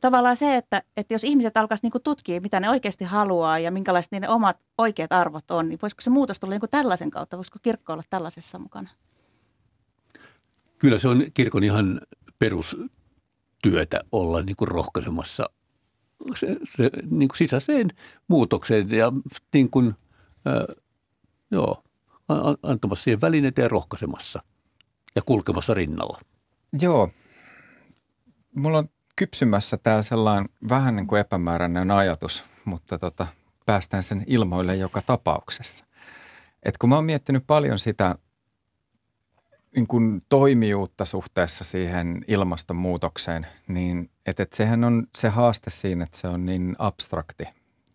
[0.01, 4.11] Tavallaan se, että, että jos ihmiset alkaisivat niinku tutkia, mitä ne oikeasti haluaa ja minkälaiset
[4.11, 7.37] niiden omat oikeat arvot on, niin voisiko se muutos tulla niinku tällaisen kautta?
[7.37, 8.89] Voisiko kirkko olla tällaisessa mukana?
[10.79, 12.01] Kyllä se on kirkon ihan
[12.39, 15.45] perustyötä olla niin kuin rohkaisemassa
[16.35, 17.89] se, se, niin kuin sisäiseen
[18.27, 19.11] muutokseen ja
[19.53, 19.95] niin kuin,
[20.45, 20.65] ää,
[21.51, 21.83] joo,
[22.63, 24.43] antamassa siihen välineitä ja rohkaisemassa
[25.15, 26.19] ja kulkemassa rinnalla.
[26.81, 27.09] Joo.
[28.55, 33.27] Mulla on kypsymässä tämä sellainen vähän niin kuin epämääräinen ajatus, mutta tota,
[33.65, 35.85] päästään sen ilmoille joka tapauksessa.
[36.63, 38.15] Et kun mä oon miettinyt paljon sitä
[39.77, 46.17] niin kuin toimijuutta suhteessa siihen ilmastonmuutokseen, niin että, että sehän on se haaste siinä, että
[46.17, 47.43] se on niin abstrakti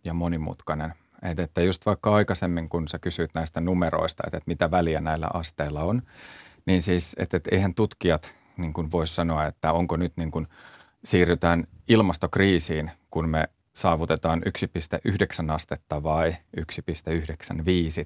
[0.05, 0.93] ja monimutkainen.
[1.21, 5.27] Että, että just vaikka aikaisemmin, kun sä kysyit näistä numeroista, että, että mitä väliä näillä
[5.33, 6.01] asteilla on,
[6.65, 10.47] niin siis, että, että eihän tutkijat niin kuin voisi sanoa, että onko nyt niin kuin
[11.03, 14.41] siirrytään ilmastokriisiin, kun me saavutetaan
[15.45, 16.65] 1,9 astetta vai 1,95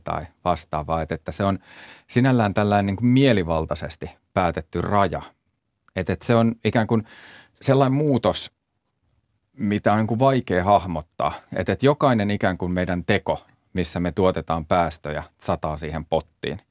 [0.03, 1.01] tai vastaavaa.
[1.01, 1.59] Että, että se on
[2.07, 5.21] sinällään tällainen niin kuin mielivaltaisesti päätetty raja.
[5.95, 7.03] Että, että se on ikään kuin
[7.61, 8.51] sellainen muutos,
[9.57, 11.33] mitä on niin kuin vaikea hahmottaa.
[11.55, 16.61] Että, että jokainen ikään kuin meidän teko, missä me tuotetaan päästöjä, sataa siihen pottiin.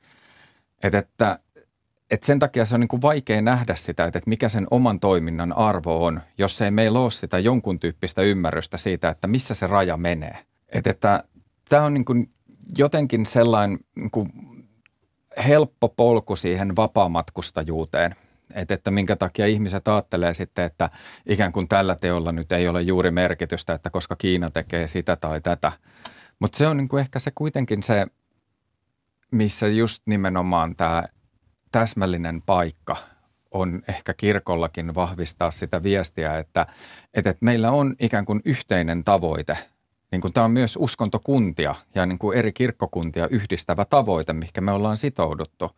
[0.82, 1.38] Että, että
[2.10, 5.52] et sen takia se on niin kuin vaikea nähdä sitä, että mikä sen oman toiminnan
[5.56, 9.96] arvo on, jos ei meillä ole sitä jonkun tyyppistä ymmärrystä siitä, että missä se raja
[9.96, 10.38] menee.
[10.68, 11.24] Et että
[11.68, 12.30] tämä on niin kuin
[12.78, 14.32] jotenkin sellainen niin kuin
[15.48, 18.14] helppo polku siihen vapaamatkustajuuteen,
[18.54, 20.88] että, että minkä takia ihmiset ajattelee sitten, että
[21.26, 25.40] ikään kuin tällä teolla nyt ei ole juuri merkitystä, että koska Kiina tekee sitä tai
[25.40, 25.72] tätä.
[26.38, 28.06] Mutta se on niin kuin ehkä se kuitenkin se,
[29.30, 31.04] missä just nimenomaan tämä
[31.80, 32.96] täsmällinen paikka
[33.50, 36.66] on ehkä kirkollakin vahvistaa sitä viestiä, että,
[37.14, 39.58] että, meillä on ikään kuin yhteinen tavoite.
[40.12, 44.72] Niin kuin tämä on myös uskontokuntia ja niin kuin eri kirkkokuntia yhdistävä tavoite, mikä me
[44.72, 45.70] ollaan sitouduttu.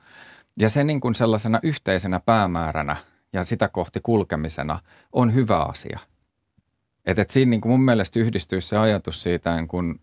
[0.59, 2.97] Ja se niin kuin sellaisena yhteisenä päämääränä
[3.33, 4.81] ja sitä kohti kulkemisena
[5.13, 5.99] on hyvä asia.
[7.05, 10.01] Että et siinä niin kuin mun mielestä yhdistyy se ajatus siitä niin kuin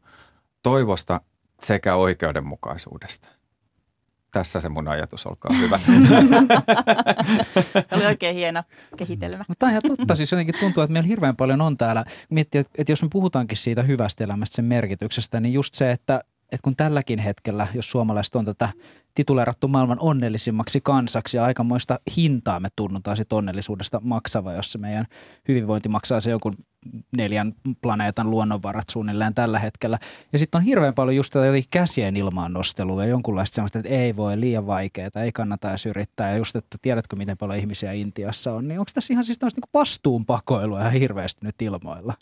[0.64, 1.22] toivosta
[1.62, 3.28] sekä oikeudenmukaisuudesta–
[4.36, 5.80] tässä se mun ajatus, olkaa hyvä.
[7.96, 8.64] Oli oikein hieno
[8.98, 9.44] kehitelmä.
[9.60, 10.16] Tämä on ihan totta.
[10.16, 12.06] Siis jotenkin tuntuu, että meillä hirveän paljon on täällä.
[12.30, 16.64] Miettiä, että jos me puhutaankin siitä hyvästä elämästä, sen merkityksestä, niin just se, että, että
[16.64, 18.70] kun tälläkin hetkellä, jos suomalaiset on tätä
[19.14, 25.06] tituleerattu maailman onnellisimmaksi kansaksi ja aikamoista hintaa me tunnutaan sit onnellisuudesta maksava, jos se meidän
[25.48, 26.56] hyvinvointi maksaa se jonkun
[27.18, 30.00] neljän planeetan luonnonvarat suunnilleen tällä hetkellä.
[30.34, 34.16] Ja sitten on hirveän paljon just tätä käsien ilmaan nostelua ja jonkunlaista sellaista, että ei
[34.16, 36.32] voi, liian vaikeaa, ei kannata edes yrittää.
[36.32, 39.62] Ja just, että tiedätkö miten paljon ihmisiä Intiassa on, niin onko tässä ihan siis tämmöistä
[39.62, 42.14] niin vastuunpakoilua ihan hirveästi nyt ilmoilla?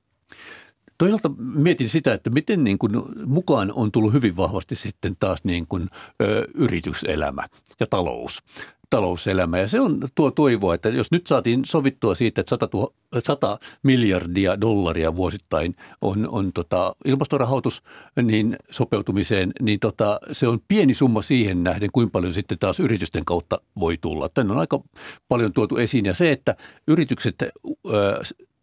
[0.97, 2.91] toisaalta mietin sitä, että miten niin kuin
[3.25, 5.89] mukaan on tullut hyvin vahvasti sitten taas niin kuin,
[6.21, 7.47] ö, yrityselämä
[7.79, 8.43] ja talous
[8.89, 9.59] talouselämä.
[9.59, 13.59] Ja se on tuo toivo, että jos nyt saatiin sovittua siitä, että 100, 000, 100
[13.83, 17.83] miljardia dollaria vuosittain on, on tota ilmastorahoitus
[18.23, 23.25] niin sopeutumiseen, niin tota, se on pieni summa siihen nähden, kuinka paljon sitten taas yritysten
[23.25, 24.29] kautta voi tulla.
[24.29, 24.79] Tänne on aika
[25.27, 26.55] paljon tuotu esiin ja se, että
[26.87, 27.35] yritykset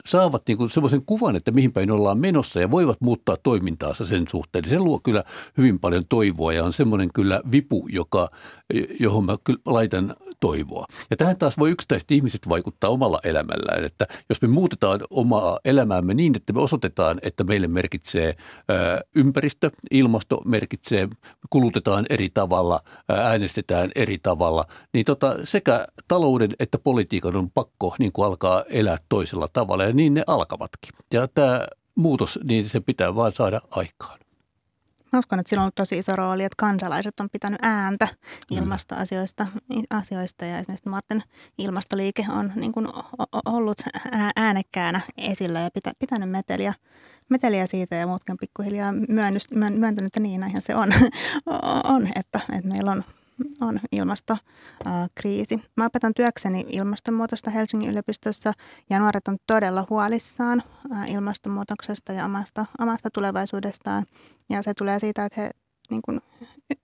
[0.07, 4.24] saavat niin kuin semmoisen kuvan, että mihin päin ollaan menossa ja voivat muuttaa toimintaansa sen
[4.28, 4.64] suhteen.
[4.64, 5.24] Se luo kyllä
[5.57, 8.30] hyvin paljon toivoa ja on semmoinen kyllä vipu, joka,
[9.01, 10.84] johon mä kyllä laitan toivoa.
[11.11, 16.14] Ja tähän taas voi yksittäiset ihmiset vaikuttaa omalla elämällään, että jos me muutetaan omaa elämäämme
[16.14, 18.36] niin, että me osoitetaan, että meille merkitsee
[19.16, 21.09] ympäristö, ilmasto merkitsee,
[21.51, 28.12] kulutetaan eri tavalla, äänestetään eri tavalla, niin tota, sekä talouden että politiikan on pakko niin
[28.12, 30.91] kuin alkaa elää toisella tavalla ja niin ne alkavatkin.
[31.14, 34.20] Ja tämä muutos, niin se pitää vaan saada aikaan.
[35.12, 38.09] Mä uskon, että sillä on ollut tosi iso rooli, että kansalaiset on pitänyt ääntä
[38.51, 39.47] ilmastoasioista
[39.91, 41.22] asioista, ja esimerkiksi Martin
[41.59, 42.86] ilmastoliike on niin kuin
[43.45, 43.78] ollut
[44.36, 46.74] äänekkäänä esillä ja pitä, pitänyt meteliä,
[47.28, 48.93] meteliä siitä ja muutkin pikkuhiljaa
[49.70, 50.93] myöntynyt, että niin näinhän se on,
[51.95, 53.05] on että, että meillä on
[53.61, 55.62] on ilmastokriisi.
[55.76, 58.53] Mä opetan työkseni ilmastonmuutosta Helsingin yliopistossa
[58.91, 60.62] ja nuoret on todella huolissaan
[61.07, 64.05] ilmastonmuutoksesta ja omasta, omasta tulevaisuudestaan.
[64.51, 65.51] Ja se tulee siitä, että he
[65.91, 66.20] niin kuin,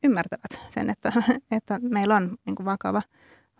[0.04, 1.12] ymmärtävät sen, että,
[1.56, 3.02] että meillä on niin kuin vakava,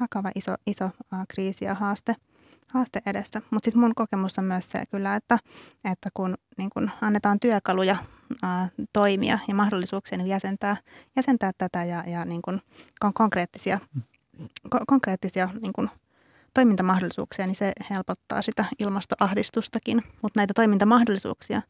[0.00, 0.90] vakava iso, iso
[1.28, 2.14] kriisi ja haaste–
[2.66, 3.42] haaste edessä.
[3.50, 5.38] Mutta sitten mun kokemus on myös se kyllä, että,
[5.92, 7.96] että kun niin kun annetaan työkaluja
[8.42, 10.76] ää, toimia ja mahdollisuuksia niin jäsentää,
[11.16, 12.60] jäsentää tätä ja, ja niin kun,
[13.14, 13.80] konkreettisia,
[14.70, 15.90] ko, konkreettisia niin kun,
[16.54, 20.02] toimintamahdollisuuksia, niin se helpottaa sitä ilmastoahdistustakin.
[20.22, 21.62] Mutta näitä toimintamahdollisuuksia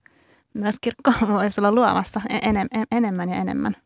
[0.55, 3.77] myös kirkko voisi olla luomassa enem, enemmän ja enemmän.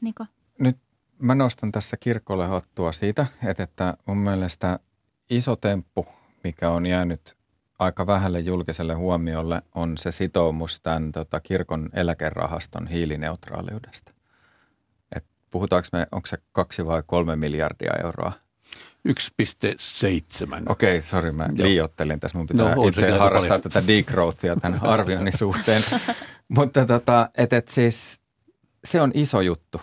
[0.00, 0.26] Niko?
[0.58, 0.78] Nyt
[1.18, 4.78] mä nostan tässä kirkolle hattua siitä, että, että mun mielestä
[5.30, 6.06] iso temppu,
[6.44, 7.36] mikä on jäänyt
[7.78, 14.12] aika vähälle julkiselle huomiolle, on se sitoumus tämän tota, kirkon eläkerahaston hiilineutraaliudesta.
[15.16, 18.32] Et puhutaanko me, onko se kaksi vai kolme miljardia euroa?
[19.08, 19.12] 1,7.
[20.68, 22.38] Okei, okay, sori, mä liiottelin tässä.
[22.38, 23.62] Mun pitää no, itse harrastaa paljon.
[23.72, 25.82] tätä degrowthia tämän arvioinnin suhteen.
[26.48, 28.20] Mutta tota, et, et siis
[28.84, 29.80] se on iso juttu.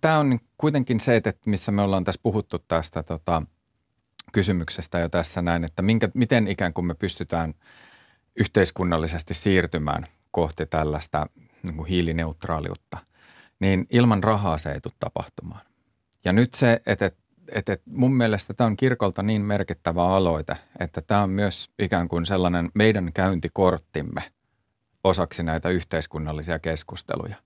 [0.00, 3.42] Tämä on kuitenkin se, että missä me ollaan tässä puhuttu tästä tota,–
[4.32, 7.54] kysymyksestä jo tässä näin, että minkä, miten ikään kuin me pystytään
[8.36, 11.26] yhteiskunnallisesti siirtymään kohti tällaista
[11.62, 12.98] niin kuin hiilineutraaliutta,
[13.60, 15.60] niin ilman rahaa se ei tule tapahtumaan.
[16.24, 21.02] Ja nyt se, että, että, että mun mielestä tämä on kirkolta niin merkittävä aloite, että
[21.02, 24.22] tämä on myös ikään kuin sellainen meidän käyntikorttimme
[25.04, 27.36] osaksi näitä yhteiskunnallisia keskusteluja.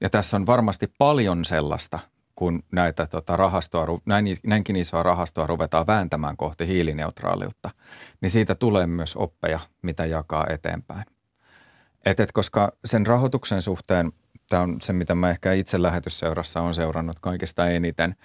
[0.00, 1.98] Ja tässä on varmasti paljon sellaista,
[2.36, 7.70] kun näitä tota rahastoa, näin, näinkin isoa rahastoa ruvetaan vääntämään kohti hiilineutraaliutta,
[8.20, 11.04] niin siitä tulee myös oppeja, mitä jakaa eteenpäin.
[12.06, 14.12] Et, et koska sen rahoituksen suhteen,
[14.48, 18.16] tämä on se, mitä mä ehkä itse lähetysseurassa on seurannut kaikista eniten,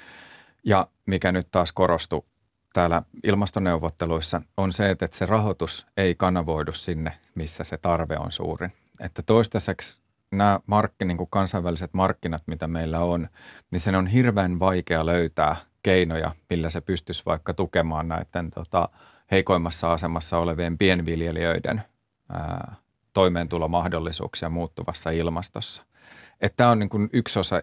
[0.65, 2.23] ja mikä nyt taas korostui
[2.73, 8.71] täällä ilmastoneuvotteluissa, on se, että se rahoitus ei kanavoidu sinne, missä se tarve on suurin.
[8.99, 10.01] Että toistaiseksi
[10.31, 13.27] nämä markki, niin kuin kansainväliset markkinat, mitä meillä on,
[13.71, 18.89] niin sen on hirveän vaikea löytää keinoja, millä se pystyisi vaikka tukemaan näiden tota,
[19.31, 21.81] heikoimmassa asemassa olevien pienviljelijöiden
[22.29, 22.75] ää,
[23.13, 25.83] toimeentulomahdollisuuksia muuttuvassa ilmastossa.
[26.57, 27.61] Tämä on niin kuin yksi osa,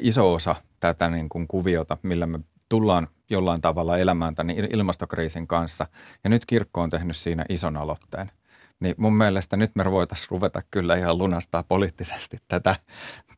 [0.00, 5.86] iso osa tätä niin kuin kuviota, millä me tullaan jollain tavalla elämään tämän ilmastokriisin kanssa.
[6.24, 8.30] Ja nyt kirkko on tehnyt siinä ison aloitteen.
[8.80, 12.76] Niin mun mielestä nyt me voitaisiin ruveta kyllä ihan lunastaa poliittisesti tätä,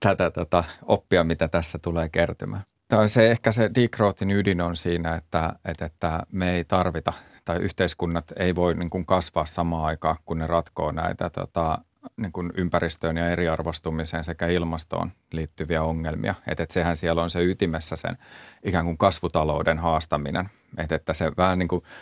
[0.01, 2.63] tätä tota oppia, mitä tässä tulee kertymään.
[2.89, 7.13] Tai se ehkä se degrowthin ydin on siinä, että, että, että me ei tarvita
[7.45, 11.79] tai yhteiskunnat ei voi niin kuin kasvaa samaan aikaan, kun ne ratkoo näitä tota,
[12.17, 16.35] niin kuin ympäristöön ja eriarvostumiseen sekä ilmastoon liittyviä ongelmia.
[16.47, 18.17] Että, että sehän siellä on se ytimessä sen
[18.65, 20.47] ikään kuin kasvutalouden haastaminen.
[20.79, 21.83] Että, että se vähän niin kuin–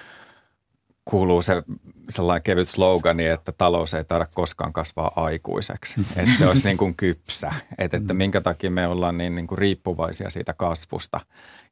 [1.10, 1.62] kuuluu se
[2.08, 6.00] sellainen kevyt slogani, että talous ei taida koskaan kasvaa aikuiseksi.
[6.16, 7.54] Että se olisi niin kuin kypsä.
[7.78, 8.18] Että, että mm.
[8.18, 11.20] minkä takia me ollaan niin, niin kuin riippuvaisia siitä kasvusta.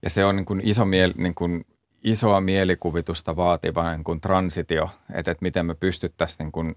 [0.03, 1.65] Ja se on niin kuin iso mieli, niin kuin
[2.05, 6.75] isoa mielikuvitusta vaativa niin kuin transitio, että, että miten me pystyttäisiin niin kuin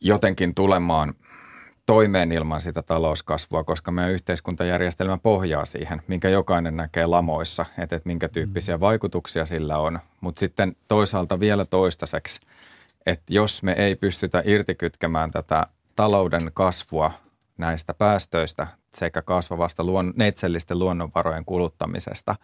[0.00, 1.14] jotenkin tulemaan–
[1.88, 8.06] toimeen ilman sitä talouskasvua, koska meidän yhteiskuntajärjestelmä pohjaa siihen, minkä jokainen näkee lamoissa, että, että
[8.06, 8.80] minkä tyyppisiä mm.
[8.80, 9.98] vaikutuksia sillä on.
[10.20, 12.40] Mutta sitten toisaalta vielä toistaiseksi,
[13.06, 15.66] että jos me ei pystytä irtikytkemään tätä
[15.96, 17.10] talouden kasvua
[17.58, 22.34] näistä päästöistä sekä kasvavasta luon, neitsellisten luonnonvarojen kuluttamisesta,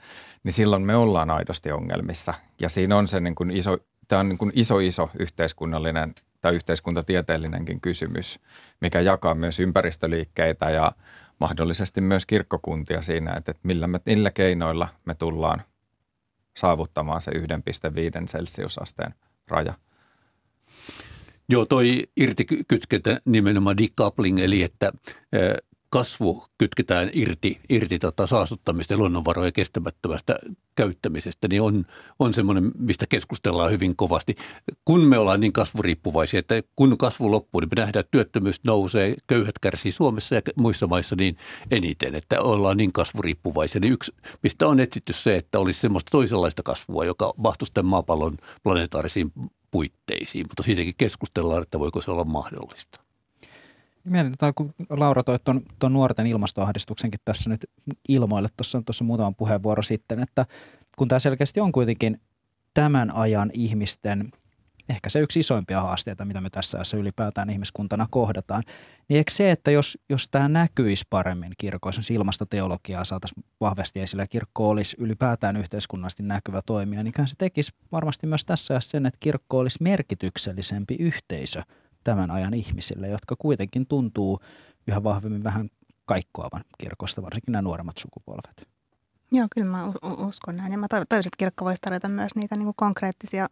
[0.45, 2.35] niin silloin me ollaan aidosti ongelmissa.
[2.61, 3.79] Ja siinä on se niin kuin iso,
[4.09, 6.15] tämä on niin kuin iso, iso yhteiskunnallinen
[6.45, 8.41] tai yhteiskuntatieteellinenkin kysymys,
[8.81, 10.93] mikä jakaa myös ympäristöliikkeitä ja
[11.41, 15.63] mahdollisesti myös kirkkokuntia siinä, että millä, me, millä keinoilla me tullaan
[16.57, 17.39] saavuttamaan se 1,5
[18.27, 19.15] celsiusasteen
[19.49, 19.75] raja.
[21.49, 24.93] Joo, toi irtikytkentä nimenomaan decoupling, eli että
[25.95, 30.39] kasvu kytketään irti, irti tota saastuttamista ja luonnonvarojen kestämättömästä
[30.75, 31.87] käyttämisestä, niin on,
[32.19, 34.35] on semmoinen, mistä keskustellaan hyvin kovasti.
[34.85, 39.15] Kun me ollaan niin kasvuriippuvaisia, että kun kasvu loppuu, niin me nähdään, että työttömyys nousee,
[39.27, 41.37] köyhät kärsii Suomessa ja muissa maissa niin
[41.71, 43.81] eniten, että ollaan niin kasvuriippuvaisia.
[43.81, 49.33] Niin yksi, mistä on etsitty se, että olisi semmoista toisenlaista kasvua, joka mahtuisi maapallon planetaarisiin
[49.71, 53.04] puitteisiin, mutta siitäkin keskustellaan, että voiko se olla mahdollista.
[54.05, 57.67] Mietin, kun Laura toi tuon, tuon nuorten ilmastoahdistuksenkin tässä nyt
[58.09, 60.47] ilmoille tuossa, tuossa muutaman puheenvuoro sitten, että
[60.99, 62.21] kun tämä selkeästi on kuitenkin
[62.75, 64.33] tämän ajan ihmisten
[64.89, 68.63] ehkä se yksi isoimpia haasteita, mitä me tässä ajassa ylipäätään ihmiskuntana kohdataan,
[69.09, 74.23] niin eikö se, että jos, jos tämä näkyisi paremmin kirkoissa, jos ilmastoteologiaa saataisiin vahvasti esille
[74.23, 79.07] ja kirkko olisi ylipäätään yhteiskunnallisesti näkyvä toimija, niin se tekisi varmasti myös tässä ajassa sen,
[79.07, 81.63] että kirkko olisi merkityksellisempi yhteisö–
[82.05, 84.41] tämän ajan ihmisille, jotka kuitenkin tuntuu
[84.89, 85.71] yhä vahvemmin vähän
[86.05, 88.69] kaikkoavan kirkosta, varsinkin nämä nuoremmat sukupolvet.
[89.33, 89.93] Joo, kyllä mä
[90.29, 90.73] uskon näin.
[90.73, 93.47] Ja mä toivoisin, että kirkko voisi tarjota myös niitä niin kuin konkreettisia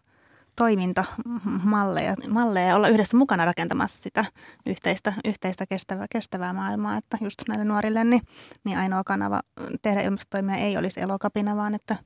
[0.57, 4.24] toimintamalleja malleja ja olla yhdessä mukana rakentamassa sitä
[4.66, 6.96] yhteistä, yhteistä kestävää, kestävää maailmaa.
[6.96, 8.22] Että just näille nuorille niin,
[8.64, 9.40] niin ainoa kanava
[9.82, 11.96] tehdä ilmastotoimia ei olisi elokapina, vaan että,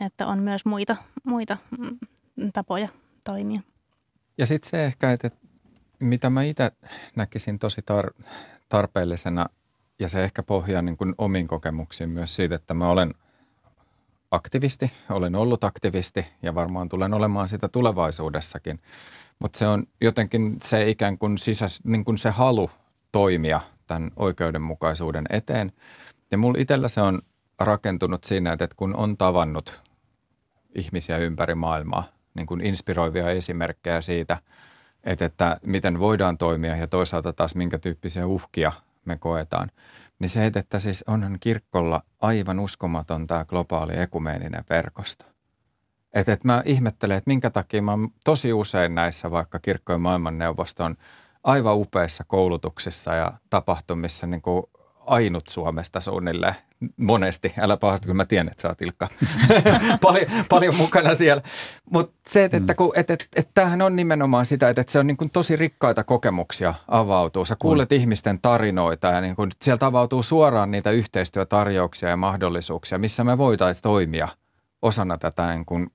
[0.00, 1.98] että on myös muita, muita mm,
[2.52, 2.88] tapoja
[3.24, 3.60] toimia.
[4.38, 5.30] Ja sitten se ehkä, että
[6.00, 6.72] mitä mä itse
[7.16, 8.24] näkisin tosi tar-
[8.68, 9.46] tarpeellisena,
[9.98, 13.14] ja se ehkä pohjaa niin kuin omiin kokemuksiin myös siitä, että mä olen
[14.30, 18.80] aktivisti, olen ollut aktivisti ja varmaan tulen olemaan sitä tulevaisuudessakin.
[19.38, 22.70] Mutta se on jotenkin se ikään kuin, sisäs, niin kuin se halu
[23.12, 25.72] toimia tämän oikeudenmukaisuuden eteen.
[26.30, 27.22] Ja mulla itsellä se on
[27.60, 29.82] rakentunut siinä, että kun on tavannut
[30.74, 34.38] ihmisiä ympäri maailmaa, niin kuin inspiroivia esimerkkejä siitä–
[35.06, 38.72] että, että miten voidaan toimia ja toisaalta taas minkä tyyppisiä uhkia
[39.04, 39.70] me koetaan.
[40.18, 45.24] Niin se, että siis onhan kirkolla aivan uskomaton tämä globaali ekumeeninen verkosto.
[46.12, 50.96] Että, että mä ihmettelen, että minkä takia mä oon tosi usein näissä vaikka kirkkojen maailmanneuvoston
[51.44, 54.62] aivan upeissa koulutuksissa ja tapahtumissa niin kuin
[55.06, 56.54] ainut Suomesta suunnilleen
[56.96, 57.54] monesti.
[57.58, 59.08] Älä pahasti, kun mä tiedän, että sä oot Ilkka
[60.02, 61.42] paljon, paljon mukana siellä.
[61.90, 64.98] Mutta se, että, että, kun, että, että, että tämähän on nimenomaan sitä, että, että se
[64.98, 67.44] on niin kuin tosi rikkaita kokemuksia avautuu.
[67.44, 67.98] Sä kuulet on.
[67.98, 73.82] ihmisten tarinoita ja niin kuin sieltä avautuu suoraan niitä yhteistyötarjouksia ja mahdollisuuksia, missä me voitaisiin
[73.82, 74.28] toimia
[74.82, 75.90] osana tätä niin kuin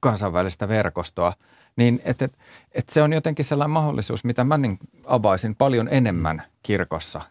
[0.00, 1.32] kansainvälistä verkostoa.
[1.76, 2.38] Niin, että, että,
[2.72, 7.20] että se on jotenkin sellainen mahdollisuus, mitä mä niin avaisin paljon enemmän kirkossa–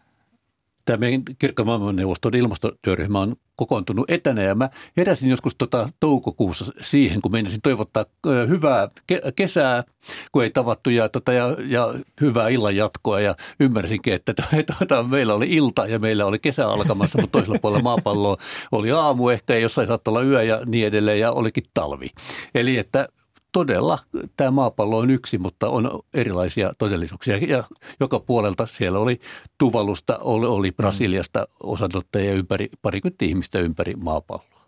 [0.87, 7.31] tämä meidän kirkkomaailmanneuvoston ilmastotyöryhmä on kokoontunut etänä ja mä heräsin joskus tota toukokuussa siihen, kun
[7.31, 8.05] meinasin toivottaa
[8.47, 9.83] hyvää ke- kesää,
[10.31, 14.33] kun ei tavattu ja, tota, ja, ja hyvää illan jatkoa ja ymmärsinkin, että
[14.79, 18.37] tota, meillä oli ilta ja meillä oli kesä alkamassa, mutta toisella puolella maapalloa
[18.71, 22.09] oli aamu ehkä ja jossain saattoi olla yö ja niin edelleen ja olikin talvi.
[22.55, 23.07] Eli että
[23.51, 23.99] todella
[24.37, 27.37] tämä maapallo on yksi, mutta on erilaisia todellisuuksia.
[27.37, 27.63] Ja
[27.99, 29.19] joka puolelta siellä oli
[29.57, 34.67] Tuvalusta, oli, oli Brasiliasta osanottajia ympäri, parikymmentä ihmistä ympäri maapalloa.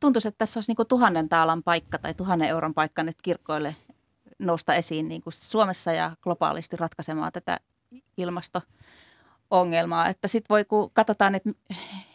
[0.00, 3.76] Tuntuisi, että tässä olisi niin tuhannen taalan paikka tai tuhannen euron paikka nyt kirkkoille
[4.38, 7.60] nousta esiin niin kuin Suomessa ja globaalisti ratkaisemaan tätä
[8.16, 8.62] ilmasto
[9.50, 10.08] ongelmaa.
[10.08, 11.50] Että sitten voi, kun katsotaan, että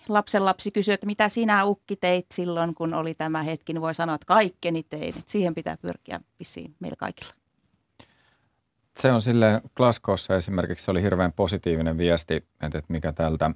[0.09, 3.93] lapsen lapsi kysyy, että mitä sinä ukki teit silloin, kun oli tämä hetki, niin voi
[3.93, 5.09] sanoa, että kaikkeni tein.
[5.09, 7.33] Että siihen pitää pyrkiä vissiin meillä kaikilla.
[8.97, 13.51] Se on sille Glasgowssa esimerkiksi se oli hirveän positiivinen viesti, että mikä tältä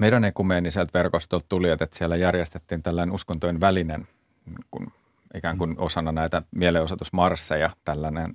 [0.00, 4.06] meidän ekumeeniseltä verkostolta tuli, että siellä järjestettiin tällainen uskontojen välinen
[4.70, 4.92] kun
[5.34, 8.34] ikään kuin osana näitä mielenosoitusmarsseja tällainen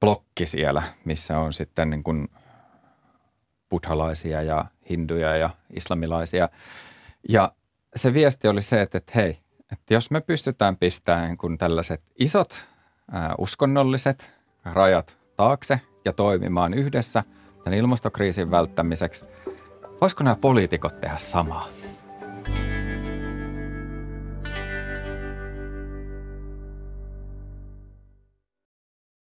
[0.00, 2.28] blokki siellä, missä on sitten niin kuin
[3.72, 6.48] buddhalaisia ja hinduja ja islamilaisia.
[7.28, 7.52] Ja
[7.96, 9.38] se viesti oli se, että, että hei,
[9.72, 12.68] että jos me pystytään pistämään niin kuin tällaiset isot
[13.12, 14.32] ää, uskonnolliset
[14.64, 17.24] rajat taakse ja toimimaan yhdessä
[17.64, 19.24] tämän ilmastokriisin välttämiseksi,
[20.00, 21.81] voisiko nämä poliitikot tehdä samaa?